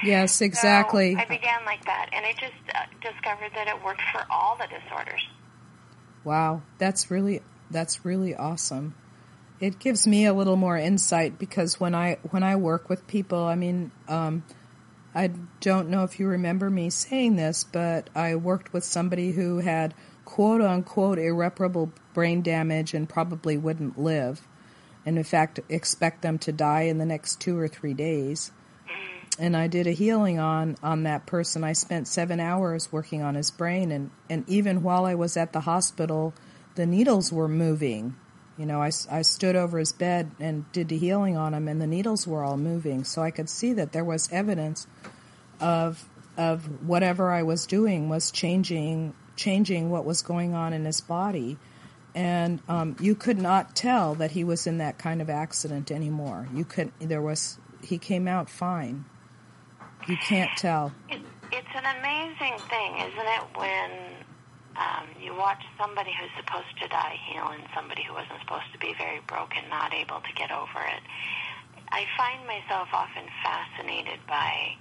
Yes, 0.03 0.41
exactly. 0.41 1.13
So 1.15 1.21
I 1.21 1.25
began 1.25 1.65
like 1.65 1.85
that, 1.85 2.09
and 2.13 2.25
I 2.25 2.31
just 2.31 2.53
uh, 2.73 2.85
discovered 3.01 3.51
that 3.55 3.67
it 3.67 3.83
worked 3.83 4.01
for 4.11 4.25
all 4.29 4.57
the 4.57 4.67
disorders. 4.67 5.21
Wow, 6.23 6.61
that's 6.77 7.11
really 7.11 7.41
that's 7.71 8.05
really 8.05 8.35
awesome. 8.35 8.95
It 9.59 9.79
gives 9.79 10.07
me 10.07 10.25
a 10.25 10.33
little 10.33 10.55
more 10.55 10.77
insight 10.77 11.37
because 11.37 11.79
when 11.79 11.93
I 11.93 12.17
when 12.31 12.43
I 12.43 12.55
work 12.55 12.89
with 12.89 13.07
people, 13.07 13.43
I 13.43 13.55
mean, 13.55 13.91
um, 14.07 14.43
I 15.13 15.31
don't 15.59 15.89
know 15.89 16.03
if 16.03 16.19
you 16.19 16.27
remember 16.27 16.69
me 16.69 16.89
saying 16.89 17.35
this, 17.35 17.63
but 17.63 18.09
I 18.15 18.35
worked 18.35 18.71
with 18.71 18.83
somebody 18.83 19.31
who 19.31 19.59
had 19.59 19.93
quote 20.23 20.61
unquote 20.61 21.19
irreparable 21.19 21.91
brain 22.13 22.41
damage 22.41 22.93
and 22.93 23.09
probably 23.09 23.57
wouldn't 23.57 23.99
live, 23.99 24.47
and 25.05 25.17
in 25.17 25.23
fact 25.23 25.59
expect 25.67 26.21
them 26.21 26.37
to 26.39 26.51
die 26.53 26.83
in 26.83 26.99
the 26.99 27.05
next 27.05 27.41
two 27.41 27.57
or 27.57 27.67
three 27.67 27.93
days 27.93 28.51
and 29.39 29.55
I 29.55 29.67
did 29.67 29.87
a 29.87 29.91
healing 29.91 30.37
on 30.37 30.75
on 30.83 31.03
that 31.03 31.25
person. 31.25 31.63
I 31.63 31.73
spent 31.73 32.07
seven 32.07 32.39
hours 32.39 32.91
working 32.91 33.21
on 33.21 33.35
his 33.35 33.49
brain, 33.49 33.91
and 33.91 34.11
and 34.29 34.47
even 34.47 34.83
while 34.83 35.05
I 35.05 35.15
was 35.15 35.37
at 35.37 35.53
the 35.53 35.61
hospital, 35.61 36.33
the 36.75 36.85
needles 36.85 37.31
were 37.31 37.47
moving. 37.47 38.15
You 38.57 38.65
know, 38.65 38.81
I, 38.81 38.91
I 39.09 39.21
stood 39.21 39.55
over 39.55 39.79
his 39.79 39.93
bed 39.93 40.31
and 40.37 40.69
did 40.73 40.89
the 40.89 40.97
healing 40.97 41.37
on 41.37 41.53
him, 41.53 41.69
and 41.69 41.81
the 41.81 41.87
needles 41.87 42.27
were 42.27 42.43
all 42.43 42.57
moving. 42.57 43.05
So 43.05 43.21
I 43.21 43.31
could 43.31 43.49
see 43.49 43.71
that 43.73 43.93
there 43.93 44.03
was 44.03 44.29
evidence 44.31 44.85
of 45.61 46.07
of 46.37 46.85
whatever 46.85 47.31
I 47.31 47.43
was 47.43 47.65
doing 47.65 48.09
was 48.09 48.31
changing 48.31 49.13
changing 49.37 49.89
what 49.89 50.03
was 50.03 50.21
going 50.21 50.53
on 50.53 50.73
in 50.73 50.83
his 50.83 50.99
body. 50.99 51.57
And 52.13 52.59
um, 52.67 52.97
you 52.99 53.15
could 53.15 53.37
not 53.37 53.75
tell 53.75 54.15
that 54.15 54.31
he 54.31 54.43
was 54.43 54.67
in 54.67 54.79
that 54.79 54.97
kind 54.97 55.21
of 55.21 55.29
accident 55.29 55.91
anymore. 55.91 56.49
You 56.53 56.65
could 56.65 56.91
there 56.99 57.21
was 57.21 57.57
he 57.81 57.97
came 57.97 58.27
out 58.27 58.49
fine. 58.49 59.05
You 60.09 60.17
can't 60.17 60.49
tell. 60.57 60.91
It, 61.09 61.21
it's 61.53 61.73
an 61.77 61.85
amazing 61.85 62.57
thing, 62.65 62.97
isn't 62.97 63.29
it, 63.29 63.45
when 63.53 63.91
um, 64.73 65.05
you 65.21 65.37
watch 65.37 65.61
somebody 65.77 66.09
who's 66.17 66.33
supposed 66.33 66.73
to 66.81 66.89
die 66.89 67.13
heal 67.29 67.45
and 67.53 67.61
somebody 67.77 68.01
who 68.09 68.17
wasn't 68.17 68.41
supposed 68.41 68.73
to 68.73 68.79
be 68.81 68.97
very 68.97 69.21
broken 69.29 69.69
not 69.69 69.93
able 69.93 70.17
to 70.25 70.33
get 70.33 70.49
over 70.49 70.81
it. 70.81 71.05
I 71.93 72.09
find 72.17 72.41
myself 72.49 72.89
often 72.89 73.29
fascinated 73.45 74.17
by 74.25 74.73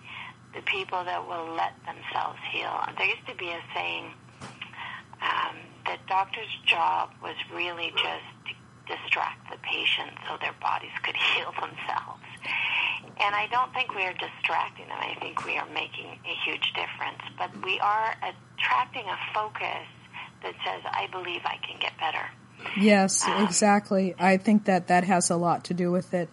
the 0.56 0.64
people 0.64 1.04
that 1.04 1.20
will 1.20 1.52
let 1.52 1.76
themselves 1.84 2.40
heal. 2.48 2.72
There 2.96 3.12
used 3.12 3.28
to 3.28 3.36
be 3.36 3.52
a 3.52 3.60
saying 3.76 4.08
um, 5.20 5.56
that 5.84 6.00
doctor's 6.08 6.52
job 6.64 7.12
was 7.20 7.36
really 7.52 7.92
just 8.00 8.32
to 8.48 8.96
distract 8.96 9.44
the 9.52 9.60
patient 9.60 10.16
so 10.24 10.40
their 10.40 10.56
bodies 10.64 10.96
could 11.04 11.16
heal 11.36 11.52
themselves. 11.60 12.24
And 13.20 13.34
I 13.34 13.46
don't 13.50 13.72
think 13.74 13.94
we 13.94 14.02
are 14.02 14.14
distracting 14.14 14.87
them. 14.88 14.98
I 14.98 15.16
think 15.20 15.44
we 15.44 15.56
are 15.56 15.68
making 15.74 16.06
a 16.06 16.34
huge 16.44 16.72
difference. 16.74 17.20
But 17.37 17.50
we 17.64 17.78
are 17.80 18.14
attracting 18.22 19.04
a 19.06 19.18
focus 19.34 19.87
that 20.42 20.54
says, 20.64 20.82
I 20.84 21.08
believe 21.11 21.40
I 21.44 21.58
can 21.66 21.80
get 21.80 21.92
better. 21.98 22.26
Yes, 22.80 23.24
um, 23.24 23.44
exactly. 23.44 24.14
I 24.18 24.37
think 24.37 24.64
that 24.64 24.88
that 24.88 25.04
has 25.04 25.30
a 25.30 25.37
lot 25.37 25.64
to 25.64 25.74
do 25.74 25.90
with 25.90 26.14
it. 26.14 26.28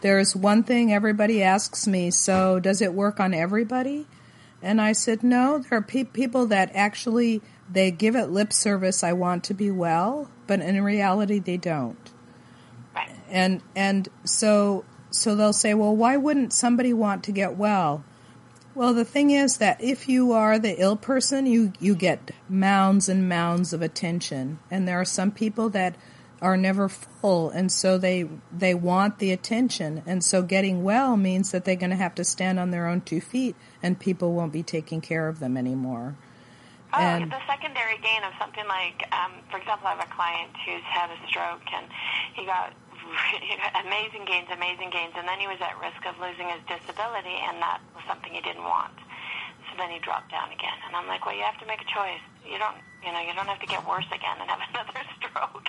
There's 0.00 0.34
one 0.34 0.62
thing 0.62 0.92
everybody 0.92 1.42
asks 1.42 1.86
me, 1.86 2.10
so 2.10 2.60
does 2.60 2.80
it 2.80 2.94
work 2.94 3.20
on 3.20 3.34
everybody? 3.34 4.06
And 4.62 4.80
I 4.80 4.92
said, 4.92 5.22
no, 5.22 5.58
there 5.58 5.78
are 5.78 5.82
pe- 5.82 6.04
people 6.04 6.46
that 6.46 6.70
actually 6.74 7.42
they 7.70 7.90
give 7.90 8.16
it 8.16 8.30
lip 8.30 8.52
service 8.52 9.02
I 9.02 9.12
want 9.12 9.44
to 9.44 9.54
be 9.54 9.70
well, 9.70 10.30
but 10.46 10.60
in 10.60 10.82
reality 10.82 11.38
they 11.38 11.56
don't. 11.56 12.10
Right. 12.94 13.10
And 13.28 13.62
and 13.74 14.08
so 14.24 14.84
so 15.14 15.34
they'll 15.34 15.52
say, 15.52 15.74
well, 15.74 15.94
why 15.94 16.16
wouldn't 16.16 16.52
somebody 16.52 16.92
want 16.92 17.24
to 17.24 17.32
get 17.32 17.56
well? 17.56 18.04
Well, 18.74 18.92
the 18.92 19.04
thing 19.04 19.30
is 19.30 19.58
that 19.58 19.82
if 19.82 20.08
you 20.08 20.32
are 20.32 20.58
the 20.58 20.80
ill 20.80 20.96
person, 20.96 21.46
you, 21.46 21.72
you 21.78 21.94
get 21.94 22.32
mounds 22.48 23.08
and 23.08 23.28
mounds 23.28 23.72
of 23.72 23.82
attention. 23.82 24.58
And 24.70 24.88
there 24.88 25.00
are 25.00 25.04
some 25.04 25.30
people 25.30 25.70
that 25.70 25.94
are 26.42 26.56
never 26.58 26.90
full 26.90 27.48
and 27.48 27.72
so 27.72 27.96
they 27.96 28.28
they 28.52 28.74
want 28.74 29.18
the 29.18 29.32
attention 29.32 30.02
and 30.04 30.22
so 30.22 30.42
getting 30.42 30.82
well 30.82 31.16
means 31.16 31.52
that 31.52 31.64
they're 31.64 31.74
going 31.74 31.88
to 31.88 31.96
have 31.96 32.14
to 32.14 32.22
stand 32.22 32.60
on 32.60 32.70
their 32.70 32.86
own 32.86 33.00
two 33.00 33.20
feet 33.20 33.56
and 33.82 33.98
people 33.98 34.34
won't 34.34 34.52
be 34.52 34.62
taking 34.62 35.00
care 35.00 35.26
of 35.26 35.38
them 35.38 35.56
anymore 35.56 36.14
oh 36.92 36.98
and 36.98 37.32
the 37.32 37.38
secondary 37.46 37.96
gain 37.98 38.22
of 38.24 38.32
something 38.38 38.66
like 38.68 39.08
um, 39.12 39.32
for 39.50 39.56
example 39.56 39.86
i 39.86 39.94
have 39.94 40.04
a 40.04 40.14
client 40.14 40.50
who's 40.66 40.82
had 40.82 41.08
a 41.08 41.28
stroke 41.28 41.62
and 41.72 41.86
he 42.34 42.44
got 42.44 42.74
amazing 43.86 44.24
gains, 44.26 44.48
amazing 44.50 44.90
gains, 44.90 45.14
and 45.16 45.26
then 45.26 45.38
he 45.38 45.46
was 45.46 45.60
at 45.60 45.74
risk 45.80 46.00
of 46.06 46.18
losing 46.20 46.48
his 46.50 46.62
disability, 46.66 47.36
and 47.48 47.60
that 47.62 47.80
was 47.94 48.04
something 48.06 48.32
he 48.32 48.42
didn't 48.42 48.64
want. 48.64 48.94
So 49.70 49.78
then 49.78 49.90
he 49.90 49.98
dropped 49.98 50.30
down 50.30 50.50
again, 50.52 50.78
and 50.86 50.94
I'm 50.94 51.06
like, 51.06 51.26
well, 51.26 51.34
you 51.34 51.42
have 51.42 51.58
to 51.58 51.66
make 51.66 51.82
a 51.82 51.90
choice. 51.90 52.22
You 52.44 52.58
don't, 52.58 52.78
you 53.02 53.10
know, 53.10 53.20
you 53.20 53.32
don't 53.34 53.48
have 53.48 53.60
to 53.60 53.70
get 53.70 53.82
worse 53.86 54.06
again 54.12 54.36
and 54.38 54.48
have 54.50 54.62
another 54.70 55.02
stroke, 55.18 55.68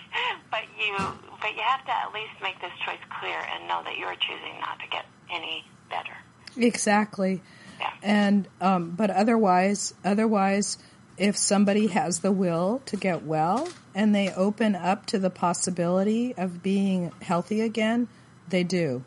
but 0.51 0.65
you, 0.77 0.93
but 1.41 1.55
you 1.55 1.63
have 1.63 1.83
to 1.85 1.93
at 1.93 2.13
least 2.13 2.35
make 2.41 2.59
this 2.61 2.73
choice 2.85 3.01
clear 3.19 3.39
and 3.39 3.67
know 3.67 3.81
that 3.83 3.97
you're 3.97 4.15
choosing 4.19 4.59
not 4.61 4.79
to 4.83 4.87
get 4.87 5.05
any 5.31 5.65
better. 5.89 6.15
Exactly. 6.57 7.41
Yeah. 7.79 7.91
And 8.01 8.47
um, 8.61 8.91
but 8.91 9.09
otherwise, 9.09 9.93
otherwise 10.03 10.77
if 11.17 11.37
somebody 11.37 11.87
has 11.87 12.19
the 12.19 12.31
will 12.31 12.81
to 12.85 12.97
get 12.97 13.23
well 13.23 13.69
and 13.93 14.13
they 14.13 14.33
open 14.33 14.75
up 14.75 15.05
to 15.07 15.19
the 15.19 15.29
possibility 15.29 16.35
of 16.35 16.61
being 16.61 17.11
healthy 17.21 17.61
again, 17.61 18.07
they 18.49 18.63
do. 18.63 19.03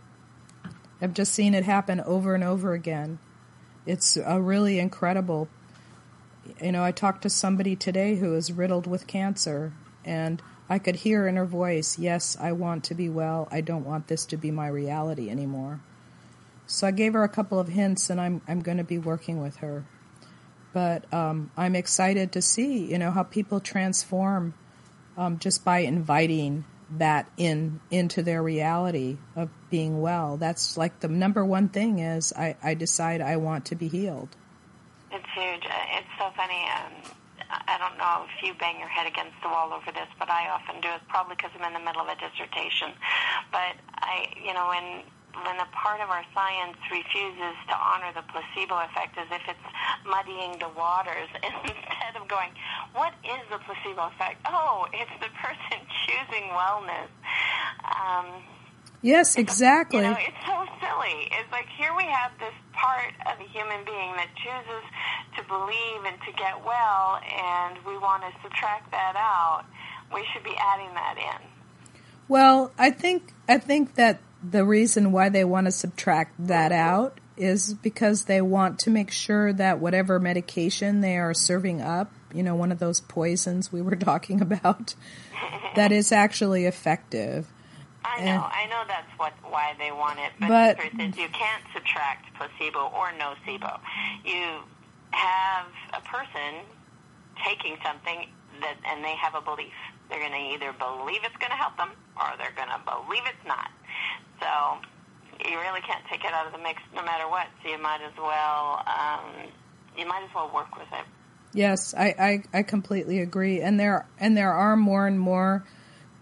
I've 1.00 1.14
just 1.14 1.32
seen 1.32 1.54
it 1.54 1.64
happen 1.64 2.00
over 2.00 2.34
and 2.34 2.42
over 2.42 2.72
again. 2.72 3.18
It's 3.86 4.16
a 4.16 4.40
really 4.40 4.78
incredible. 4.78 5.48
You 6.62 6.72
know, 6.72 6.82
I 6.82 6.92
talked 6.92 7.22
to 7.22 7.30
somebody 7.30 7.76
today 7.76 8.16
who 8.16 8.34
is 8.34 8.52
riddled 8.52 8.86
with 8.86 9.06
cancer, 9.06 9.72
and 10.04 10.42
I 10.68 10.78
could 10.78 10.96
hear 10.96 11.28
in 11.28 11.36
her 11.36 11.44
voice, 11.44 11.98
Yes, 11.98 12.36
I 12.40 12.52
want 12.52 12.84
to 12.84 12.94
be 12.94 13.08
well. 13.08 13.48
I 13.50 13.60
don't 13.60 13.84
want 13.84 14.08
this 14.08 14.24
to 14.26 14.36
be 14.36 14.50
my 14.50 14.66
reality 14.66 15.30
anymore. 15.30 15.80
So 16.66 16.86
I 16.86 16.90
gave 16.90 17.12
her 17.12 17.22
a 17.22 17.28
couple 17.28 17.60
of 17.60 17.68
hints, 17.68 18.10
and 18.10 18.20
I'm, 18.20 18.40
I'm 18.48 18.60
going 18.60 18.78
to 18.78 18.84
be 18.84 18.98
working 18.98 19.40
with 19.40 19.56
her 19.58 19.84
but 20.72 21.12
um, 21.12 21.50
I'm 21.56 21.74
excited 21.74 22.32
to 22.32 22.42
see, 22.42 22.84
you 22.84 22.98
know, 22.98 23.10
how 23.10 23.22
people 23.22 23.60
transform 23.60 24.54
um, 25.16 25.38
just 25.38 25.64
by 25.64 25.80
inviting 25.80 26.64
that 26.96 27.30
in 27.36 27.80
into 27.90 28.22
their 28.22 28.42
reality 28.42 29.18
of 29.36 29.50
being 29.70 30.00
well. 30.00 30.36
That's 30.36 30.76
like 30.76 31.00
the 31.00 31.08
number 31.08 31.44
one 31.44 31.68
thing 31.68 31.98
is 31.98 32.32
I, 32.32 32.56
I 32.62 32.74
decide 32.74 33.20
I 33.20 33.36
want 33.36 33.66
to 33.66 33.74
be 33.74 33.88
healed. 33.88 34.28
It's 35.10 35.28
huge. 35.34 35.64
Uh, 35.66 35.98
it's 35.98 36.08
so 36.18 36.30
funny. 36.36 36.64
Um, 36.76 37.12
I 37.50 37.78
don't 37.78 37.96
know 37.96 38.26
if 38.28 38.44
you 38.44 38.54
bang 38.58 38.78
your 38.78 38.88
head 38.88 39.06
against 39.06 39.36
the 39.42 39.48
wall 39.48 39.72
over 39.72 39.90
this, 39.92 40.08
but 40.18 40.28
I 40.28 40.48
often 40.48 40.80
do. 40.80 40.88
It's 40.94 41.04
probably 41.08 41.36
because 41.36 41.50
I'm 41.58 41.64
in 41.66 41.72
the 41.72 41.84
middle 41.84 42.02
of 42.02 42.08
a 42.08 42.16
dissertation. 42.16 42.92
But 43.52 43.76
I, 43.96 44.28
you 44.44 44.52
know, 44.52 44.68
when 44.68 45.02
when 45.44 45.56
a 45.60 45.68
part 45.72 46.00
of 46.00 46.10
our 46.10 46.24
science 46.34 46.76
refuses 46.90 47.56
to 47.68 47.74
honor 47.74 48.10
the 48.14 48.24
placebo 48.30 48.82
effect 48.86 49.18
as 49.18 49.28
if 49.30 49.42
it's 49.48 49.68
muddying 50.06 50.58
the 50.58 50.68
waters 50.76 51.28
instead 51.42 52.14
of 52.16 52.28
going, 52.28 52.50
what 52.94 53.12
is 53.24 53.42
the 53.50 53.58
placebo 53.62 54.10
effect? 54.14 54.40
Oh, 54.46 54.86
it's 54.92 55.12
the 55.20 55.30
person 55.38 55.78
choosing 56.06 56.50
wellness. 56.50 57.10
Um, 57.84 58.42
yes, 59.02 59.36
exactly. 59.36 60.00
You 60.00 60.10
know, 60.10 60.18
it's 60.18 60.42
so 60.46 60.64
silly. 60.80 61.28
It's 61.32 61.50
like 61.52 61.66
here 61.76 61.94
we 61.96 62.04
have 62.04 62.32
this 62.38 62.54
part 62.72 63.12
of 63.26 63.40
a 63.40 63.48
human 63.50 63.84
being 63.84 64.14
that 64.16 64.30
chooses 64.38 64.84
to 65.36 65.42
believe 65.46 66.00
and 66.06 66.18
to 66.26 66.32
get 66.34 66.58
well, 66.64 67.20
and 67.22 67.78
we 67.86 67.98
want 67.98 68.22
to 68.22 68.32
subtract 68.42 68.90
that 68.92 69.14
out. 69.16 69.64
We 70.12 70.24
should 70.32 70.44
be 70.44 70.54
adding 70.58 70.94
that 70.94 71.16
in. 71.18 71.40
Well, 72.28 72.72
I 72.78 72.90
think 72.90 73.32
I 73.48 73.58
think 73.58 73.94
that 73.94 74.20
the 74.42 74.64
reason 74.64 75.12
why 75.12 75.28
they 75.28 75.44
want 75.44 75.66
to 75.66 75.70
subtract 75.70 76.46
that 76.46 76.72
out 76.72 77.18
is 77.36 77.74
because 77.74 78.24
they 78.24 78.40
want 78.40 78.80
to 78.80 78.90
make 78.90 79.10
sure 79.10 79.52
that 79.52 79.78
whatever 79.78 80.18
medication 80.18 81.00
they 81.00 81.16
are 81.16 81.34
serving 81.34 81.80
up, 81.80 82.12
you 82.34 82.42
know, 82.42 82.54
one 82.54 82.72
of 82.72 82.78
those 82.78 83.00
poisons 83.00 83.72
we 83.72 83.80
were 83.80 83.96
talking 84.10 84.40
about, 84.40 84.94
that 85.76 85.92
is 85.92 86.12
actually 86.12 86.66
effective. 86.66 87.46
I 88.04 88.24
know, 88.24 88.48
I 88.50 88.66
know 88.66 88.82
that's 88.88 89.10
what 89.18 89.32
why 89.42 89.74
they 89.78 89.92
want 89.92 90.18
it, 90.18 90.32
but, 90.40 90.48
But- 90.48 90.76
the 90.76 90.82
truth 90.82 91.14
is 91.14 91.18
you 91.18 91.28
can't 91.28 91.62
subtract 91.74 92.34
placebo 92.34 92.90
or 92.94 93.12
nocebo. 93.12 93.78
You 94.24 94.62
have 95.10 95.66
a 95.92 96.00
person 96.00 96.64
taking 97.44 97.76
something 97.84 98.26
that, 98.60 98.76
and 98.86 99.04
they 99.04 99.14
have 99.16 99.34
a 99.34 99.40
belief. 99.40 99.72
They're 100.08 100.20
going 100.20 100.32
to 100.32 100.54
either 100.54 100.72
believe 100.72 101.20
it's 101.22 101.36
going 101.36 101.50
to 101.50 101.56
help 101.56 101.76
them, 101.76 101.90
or 102.16 102.26
they're 102.38 102.54
going 102.56 102.70
to 102.70 102.80
believe 102.84 103.22
it's 103.26 103.46
not. 103.46 103.70
So 104.40 104.78
you 105.48 105.58
really 105.58 105.80
can't 105.80 106.04
take 106.10 106.24
it 106.24 106.32
out 106.32 106.46
of 106.46 106.52
the 106.52 106.58
mix, 106.58 106.80
no 106.94 107.02
matter 107.02 107.28
what. 107.28 107.46
So 107.62 107.70
you 107.70 107.78
might 107.78 108.00
as 108.02 108.16
well, 108.16 108.82
um, 108.86 109.50
you 109.96 110.06
might 110.06 110.22
as 110.24 110.34
well 110.34 110.50
work 110.54 110.76
with 110.76 110.88
it. 110.92 111.04
Yes, 111.52 111.94
I, 111.94 112.42
I, 112.52 112.58
I 112.58 112.62
completely 112.62 113.20
agree. 113.20 113.60
And 113.60 113.80
there 113.80 114.06
and 114.18 114.36
there 114.36 114.52
are 114.52 114.76
more 114.76 115.06
and 115.06 115.18
more 115.18 115.64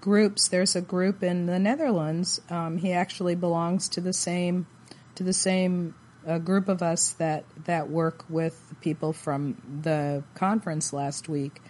groups. 0.01 0.49
There's 0.49 0.77
a 0.77 0.81
group 0.81 1.23
in 1.23 1.47
the 1.47 1.59
Netherlands. 1.59 2.41
Um, 2.49 2.79
he 2.79 2.93
actually 2.93 3.35
belongs 3.35 3.89
to 3.91 4.01
the 4.01 4.13
same 4.13 4.67
to 5.17 5.25
the 5.25 5.33
same 5.33 5.95
uh, 6.27 6.39
group 6.39 6.69
of 6.69 6.83
us 6.83 7.13
that 7.15 7.45
that 7.65 7.91
work 7.91 8.25
with 8.29 8.75
people 8.81 9.13
from 9.13 9.81
the 9.83 10.23
conference 10.35 10.93
last 10.93 11.29
week. 11.29 11.61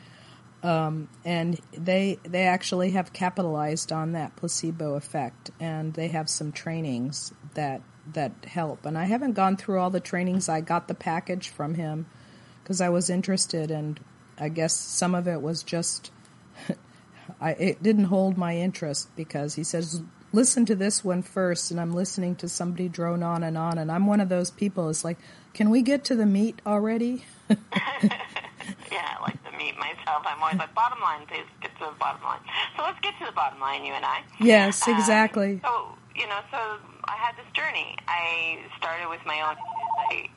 Um, 0.67 1.09
and 1.25 1.61
they 1.73 2.19
they 2.25 2.43
actually 2.43 2.91
have 2.91 3.13
capitalized 3.13 3.93
on 3.93 4.13
that 4.13 4.35
placebo 4.35 4.95
effect, 4.95 5.53
and 5.61 5.95
they 5.95 6.09
have 6.09 6.29
some 6.29 6.51
trainings 6.51 7.33
that 7.55 7.83
that 8.15 8.33
help. 8.45 8.85
And 8.85 8.99
I 8.99 9.05
haven't 9.05 9.35
gone 9.35 9.57
through 9.57 9.79
all 9.79 9.91
the 9.91 10.01
trainings. 10.01 10.49
I 10.49 10.61
got 10.61 10.89
the 10.89 10.95
package 10.95 11.51
from 11.51 11.75
him 11.75 12.07
because 12.65 12.81
I 12.81 12.89
was 12.89 13.09
interested, 13.09 13.71
and 13.71 14.01
I 14.39 14.49
guess 14.49 14.75
some 14.75 15.15
of 15.15 15.29
it 15.29 15.41
was 15.41 15.63
just 15.63 16.11
I 17.41 17.51
it 17.53 17.81
didn't 17.81 18.07
hold 18.07 18.37
my 18.37 18.57
interest 18.57 19.15
because 19.15 19.55
he 19.55 19.63
says 19.63 20.03
listen 20.33 20.67
to 20.67 20.75
this 20.75 21.05
one 21.05 21.23
first, 21.23 21.71
and 21.71 21.81
I'm 21.81 21.95
listening 21.95 22.35
to 22.37 22.49
somebody 22.49 22.89
drone 22.89 23.23
on 23.23 23.45
and 23.45 23.57
on, 23.57 23.79
and 23.79 23.93
I'm 23.93 24.09
one 24.09 24.21
of 24.21 24.29
those 24.29 24.51
people. 24.51 24.91
It's 24.91 25.05
like, 25.05 25.19
can 25.55 25.71
we 25.71 25.83
get 25.83 26.03
to 26.07 26.17
the 26.17 26.27
meat 26.27 26.61
already? 26.67 27.25
Yeah, 28.91 29.17
like 29.23 29.43
meet 29.57 29.77
myself. 29.79 30.23
I'm 30.25 30.41
always 30.43 30.59
like, 30.59 30.75
bottom 30.75 31.01
line, 31.01 31.27
please 31.27 31.47
get 31.61 31.73
to 31.79 31.87
the 31.87 31.97
bottom 31.99 32.23
line. 32.23 32.41
So 32.77 32.83
let's 32.83 33.01
get 33.01 33.15
to 33.21 33.27
the 33.27 33.33
bottom 33.33 33.61
line, 33.61 33.85
you 33.85 33.93
and 33.93 34.05
I. 34.05 34.23
yes, 34.41 34.87
Um, 34.87 34.95
exactly. 34.97 35.61
so 35.65 35.97
you 36.17 36.27
know, 36.29 36.41
so 36.51 36.57
I 37.05 37.17
had 37.21 37.37
this 37.37 37.47
journey. 37.53 37.95
I 38.09 38.59
started 38.79 39.09
with 39.09 39.21
my 39.27 39.37
own. 39.43 39.57
I, 40.11 40.29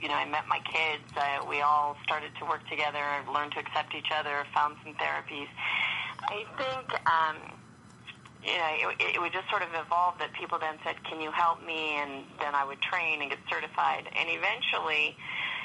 you 0.00 0.08
know, 0.08 0.14
I 0.14 0.24
met 0.24 0.46
my 0.48 0.60
kids. 0.64 1.04
I, 1.16 1.44
we 1.48 1.60
all 1.60 1.96
started 2.04 2.30
to 2.38 2.44
work 2.46 2.66
together, 2.68 3.02
learned 3.32 3.52
to 3.52 3.58
accept 3.58 3.94
each 3.94 4.08
other, 4.14 4.46
found 4.54 4.76
some 4.84 4.94
therapies. 4.94 5.48
I 6.30 6.44
think, 6.56 6.86
um, 7.10 7.36
you 8.44 8.56
know, 8.56 8.90
it, 9.00 9.16
it 9.16 9.20
would 9.20 9.32
just 9.32 9.50
sort 9.50 9.62
of 9.62 9.68
evolve 9.74 10.16
that 10.20 10.32
people 10.32 10.58
then 10.58 10.78
said, 10.84 11.02
"Can 11.04 11.20
you 11.20 11.30
help 11.32 11.64
me?" 11.66 11.98
And 12.00 12.24
then 12.38 12.54
I 12.54 12.64
would 12.64 12.80
train 12.80 13.20
and 13.20 13.30
get 13.30 13.40
certified, 13.50 14.08
and 14.16 14.28
eventually 14.30 15.16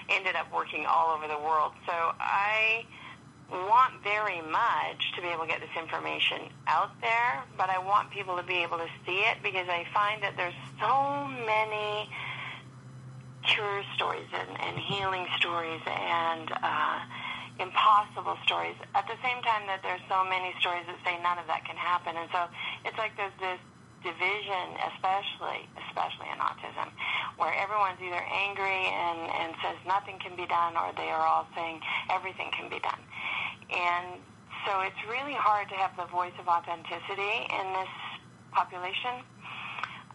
ended 0.10 0.36
up 0.36 0.54
working 0.54 0.86
all 0.86 1.16
over 1.16 1.28
the 1.28 1.38
world. 1.38 1.74
So 1.86 1.94
I 2.20 2.86
want 3.52 4.02
very 4.04 4.42
much 4.42 5.14
to 5.16 5.22
be 5.22 5.28
able 5.28 5.46
to 5.46 5.50
get 5.50 5.62
this 5.62 5.76
information 5.78 6.50
out 6.68 6.90
there, 7.02 7.46
but 7.58 7.70
I 7.70 7.78
want 7.78 8.10
people 8.10 8.38
to 8.38 8.44
be 8.44 8.64
able 8.66 8.78
to 8.78 8.90
see 9.06 9.22
it 9.30 9.38
because 9.44 9.68
I 9.70 9.86
find 9.94 10.22
that 10.24 10.34
there's 10.38 10.58
so 10.82 11.28
many 11.46 12.10
cure 13.46 13.84
stories 13.94 14.26
and, 14.34 14.50
and 14.62 14.78
healing 14.80 15.28
stories 15.38 15.82
and 15.86 16.50
uh, 16.50 17.00
impossible 17.60 18.38
stories 18.44 18.76
at 18.96 19.06
the 19.06 19.18
same 19.22 19.42
time 19.46 19.70
that 19.70 19.80
there's 19.86 20.02
so 20.10 20.26
many 20.26 20.52
stories 20.60 20.84
that 20.90 20.98
say 21.06 21.22
none 21.22 21.38
of 21.38 21.46
that 21.48 21.64
can 21.66 21.78
happen. 21.78 22.18
And 22.18 22.28
so 22.34 22.50
it's 22.84 22.98
like 22.98 23.14
there's 23.16 23.36
this 23.40 23.62
division, 24.06 24.78
especially 24.94 25.66
especially 25.90 26.30
in 26.30 26.38
autism, 26.38 26.94
where 27.42 27.52
everyone's 27.58 27.98
either 27.98 28.22
angry 28.22 28.86
and, 28.94 29.20
and 29.42 29.50
says 29.66 29.76
nothing 29.90 30.22
can 30.22 30.38
be 30.38 30.46
done 30.46 30.78
or 30.78 30.94
they 30.94 31.10
are 31.10 31.26
all 31.26 31.50
saying 31.58 31.82
everything 32.14 32.54
can 32.54 32.70
be 32.70 32.78
done. 32.80 33.02
And 33.74 34.22
so 34.70 34.86
it's 34.86 35.02
really 35.10 35.34
hard 35.34 35.68
to 35.70 35.76
have 35.76 35.98
the 35.98 36.06
voice 36.14 36.36
of 36.38 36.48
authenticity 36.48 37.50
in 37.50 37.66
this 37.74 37.94
population. 38.54 39.26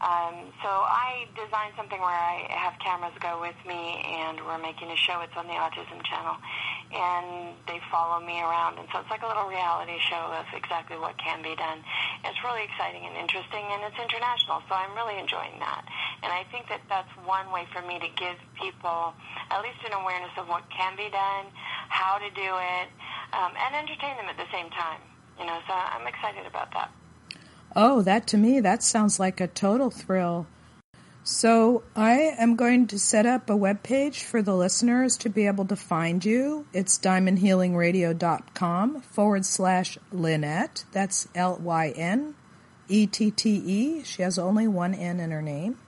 Um, 0.01 0.49
so 0.65 0.71
I 0.73 1.29
designed 1.37 1.77
something 1.77 2.01
where 2.01 2.09
I 2.09 2.49
have 2.49 2.73
cameras 2.81 3.13
go 3.21 3.37
with 3.37 3.57
me, 3.69 4.01
and 4.01 4.41
we're 4.49 4.57
making 4.57 4.89
a 4.89 4.97
show. 4.97 5.21
It's 5.21 5.37
on 5.37 5.45
the 5.45 5.61
Autism 5.61 6.01
Channel, 6.09 6.41
and 6.89 7.53
they 7.69 7.85
follow 7.93 8.17
me 8.17 8.41
around, 8.41 8.81
and 8.81 8.89
so 8.89 9.05
it's 9.05 9.13
like 9.13 9.21
a 9.21 9.29
little 9.29 9.45
reality 9.45 10.01
show 10.09 10.33
of 10.41 10.49
exactly 10.57 10.97
what 10.97 11.21
can 11.21 11.45
be 11.45 11.53
done. 11.53 11.85
It's 12.25 12.41
really 12.41 12.65
exciting 12.65 13.05
and 13.05 13.13
interesting, 13.13 13.61
and 13.61 13.85
it's 13.85 14.01
international, 14.01 14.65
so 14.65 14.73
I'm 14.73 14.97
really 14.97 15.21
enjoying 15.21 15.61
that. 15.61 15.85
And 16.25 16.33
I 16.33 16.49
think 16.49 16.73
that 16.73 16.81
that's 16.89 17.13
one 17.29 17.53
way 17.53 17.69
for 17.69 17.85
me 17.85 18.01
to 18.01 18.09
give 18.17 18.41
people 18.57 19.13
at 19.53 19.61
least 19.61 19.85
an 19.85 19.93
awareness 19.93 20.33
of 20.41 20.49
what 20.49 20.65
can 20.73 20.97
be 20.97 21.13
done, 21.13 21.53
how 21.93 22.17
to 22.17 22.29
do 22.33 22.51
it, 22.57 22.89
um, 23.37 23.53
and 23.53 23.77
entertain 23.77 24.17
them 24.17 24.33
at 24.33 24.41
the 24.41 24.49
same 24.49 24.73
time. 24.73 25.05
You 25.37 25.45
know, 25.45 25.61
so 25.69 25.77
I'm 25.77 26.09
excited 26.09 26.49
about 26.49 26.73
that. 26.73 26.89
Oh, 27.75 28.03
that 28.03 28.27
to 28.29 28.37
me, 28.37 28.61
that 28.61 28.83
sounds 28.83 29.19
like 29.21 29.41
a 29.41 29.47
total 29.47 29.91
thrill. 29.91 30.47
So 31.23 31.83
I 31.95 32.35
am 32.39 32.57
going 32.57 32.87
to 32.89 32.99
set 32.99 33.27
up 33.27 33.51
a 33.51 33.57
web 33.57 33.83
page 33.83 34.25
for 34.25 34.41
the 34.43 34.57
listeners 34.57 35.19
to 35.19 35.29
be 35.29 35.47
able 35.47 35.67
to 35.67 35.77
find 35.77 36.25
you. 36.25 36.67
It's 36.73 36.99
diamondhealingradio.com 36.99 39.03
forward 39.03 39.45
slash 39.45 39.99
Lynette. 40.11 40.85
That's 40.93 41.29
L 41.35 41.59
Y 41.63 41.93
N 41.95 42.35
E 42.89 43.07
T 43.07 43.31
T 43.31 43.51
E. 43.51 44.03
She 44.03 44.23
has 44.23 44.39
only 44.39 44.67
one 44.67 44.95
N 44.95 45.21
in 45.21 45.31
her 45.31 45.43
name. 45.43 45.79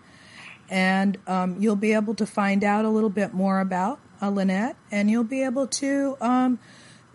And 0.70 1.18
um, 1.26 1.56
you'll 1.58 1.76
be 1.76 1.94
able 1.94 2.14
to 2.14 2.26
find 2.26 2.62
out 2.62 2.84
a 2.84 2.90
little 2.90 3.10
bit 3.10 3.34
more 3.34 3.60
about 3.60 3.98
uh, 4.22 4.28
Lynette, 4.28 4.76
and 4.90 5.10
you'll 5.10 5.24
be 5.24 5.42
able 5.42 5.66
to 5.66 6.16
um, 6.20 6.58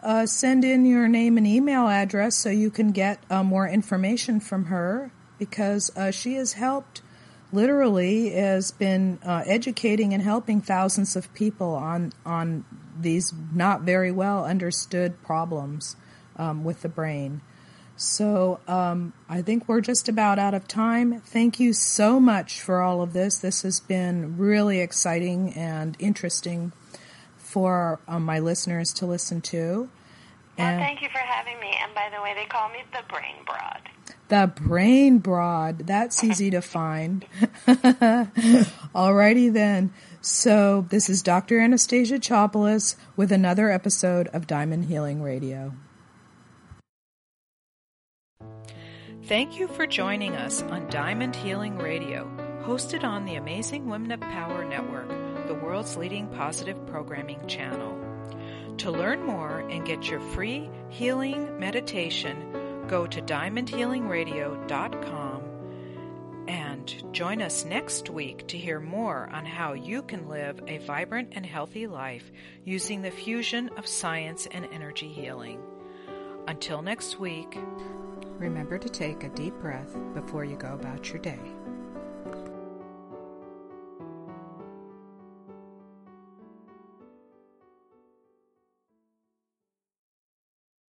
uh, 0.04 0.26
send 0.26 0.64
in 0.64 0.86
your 0.86 1.08
name 1.08 1.38
and 1.38 1.48
email 1.48 1.88
address 1.88 2.36
so 2.36 2.50
you 2.50 2.70
can 2.70 2.92
get 2.92 3.20
uh, 3.30 3.44
more 3.44 3.68
information 3.68 4.40
from 4.40 4.66
her 4.66 5.12
because 5.40 5.92
uh, 5.96 6.12
she 6.12 6.36
has 6.36 6.54
helped 6.54 7.02
literally 7.52 8.32
has 8.32 8.72
been 8.72 9.20
uh, 9.26 9.44
educating 9.46 10.14
and 10.14 10.22
helping 10.24 10.62
thousands 10.62 11.16
of 11.16 11.34
people 11.34 11.74
on 11.74 12.12
on 12.26 12.66
these 13.00 13.34
not 13.54 13.82
very 13.82 14.12
well 14.12 14.44
understood 14.46 15.22
problems 15.24 15.96
um, 16.36 16.64
with 16.64 16.82
the 16.82 16.90
brain. 16.90 17.42
So 17.96 18.60
um, 18.68 19.14
I 19.28 19.42
think 19.42 19.68
we're 19.68 19.82
just 19.82 20.08
about 20.08 20.38
out 20.38 20.54
of 20.54 20.68
time. 20.68 21.20
Thank 21.22 21.60
you 21.60 21.74
so 21.74 22.20
much 22.20 22.62
for 22.62 22.82
all 22.82 23.02
of 23.02 23.14
this. 23.14 23.40
This 23.40 23.64
has 23.64 23.80
been 23.80 24.38
really 24.38 24.82
exciting 24.82 25.54
and 25.54 25.96
interesting 26.00 26.74
for 27.58 28.00
um, 28.08 28.24
my 28.24 28.38
listeners 28.38 28.93
to 28.93 29.08
listen 29.08 29.41
to. 29.41 29.89
Well, 30.60 30.78
thank 30.78 31.02
you 31.02 31.10
for 31.10 31.17
having 31.17 31.60
me. 31.60 31.74
And 31.82 31.91
by 31.96 32.12
the 32.15 32.22
way, 32.22 32.36
they 32.36 32.46
call 32.46 32.70
me 32.70 32.84
the 32.91 33.02
Brain 33.10 33.34
Broad. 33.48 33.82
the 34.28 34.52
brain 34.63 35.17
broad, 35.17 35.88
that's 35.88 36.24
easy 36.24 36.52
to 36.52 36.62
find. 36.62 37.26
Alrighty 38.93 39.52
then. 39.52 39.91
So 40.22 40.86
this 40.91 41.10
is 41.10 41.24
Dr. 41.24 41.60
Anastasia 41.60 42.20
Chopelas 42.20 42.96
with 43.15 43.32
another 43.32 43.72
episode 43.72 44.28
of 44.28 44.46
Diamond 44.46 44.86
Healing 44.86 45.24
Radio. 45.24 45.74
Thank 49.24 49.60
you 49.60 49.67
for 49.67 49.88
joining 49.88 50.36
us 50.36 50.62
on 50.62 50.88
Diamond 50.89 51.36
Healing 51.36 51.78
Radio, 51.80 52.30
hosted 52.63 53.04
on 53.04 53.26
the 53.26 53.36
Amazing 53.36 53.89
Women 53.89 54.12
of 54.12 54.22
Power 54.22 54.63
Network, 54.63 55.10
the 55.48 55.56
world's 55.56 55.98
leading 55.98 56.28
positive 56.28 56.86
programming 56.88 57.46
channel. 57.48 57.98
To 58.78 58.92
learn 58.92 59.24
more 59.24 59.60
and 59.60 59.86
get 59.86 60.10
your 60.10 60.20
free 60.20 60.70
healing 60.90 61.60
meditation, 61.60 62.86
go 62.88 63.08
to 63.08 63.22
diamondhealingradio.com 63.22 65.44
and 66.48 67.14
join 67.14 67.42
us 67.42 67.66
next 67.66 68.10
week 68.10 68.48
to 68.48 68.58
hear 68.58 68.80
more 68.80 69.30
on 69.34 69.46
how 69.46 69.74
you 69.74 70.02
can 70.02 70.30
live 70.30 70.62
a 70.68 70.78
vibrant 70.80 71.30
and 71.34 71.46
healthy 71.46 71.88
life 71.88 72.32
using 72.64 73.02
the 73.02 73.12
fusion 73.12 73.70
of 73.78 73.88
science 73.88 74.48
and 74.52 74.68
energy 74.72 75.10
healing. 75.10 75.60
Until 76.48 76.82
next 76.82 77.20
week, 77.20 77.58
remember 78.38 78.78
to 78.78 78.90
take 78.90 79.24
a 79.24 79.30
deep 79.30 79.56
breath 79.56 79.96
before 80.14 80.46
you 80.46 80.56
go 80.56 80.74
about 80.74 81.10
your 81.10 81.20
day. 81.20 81.57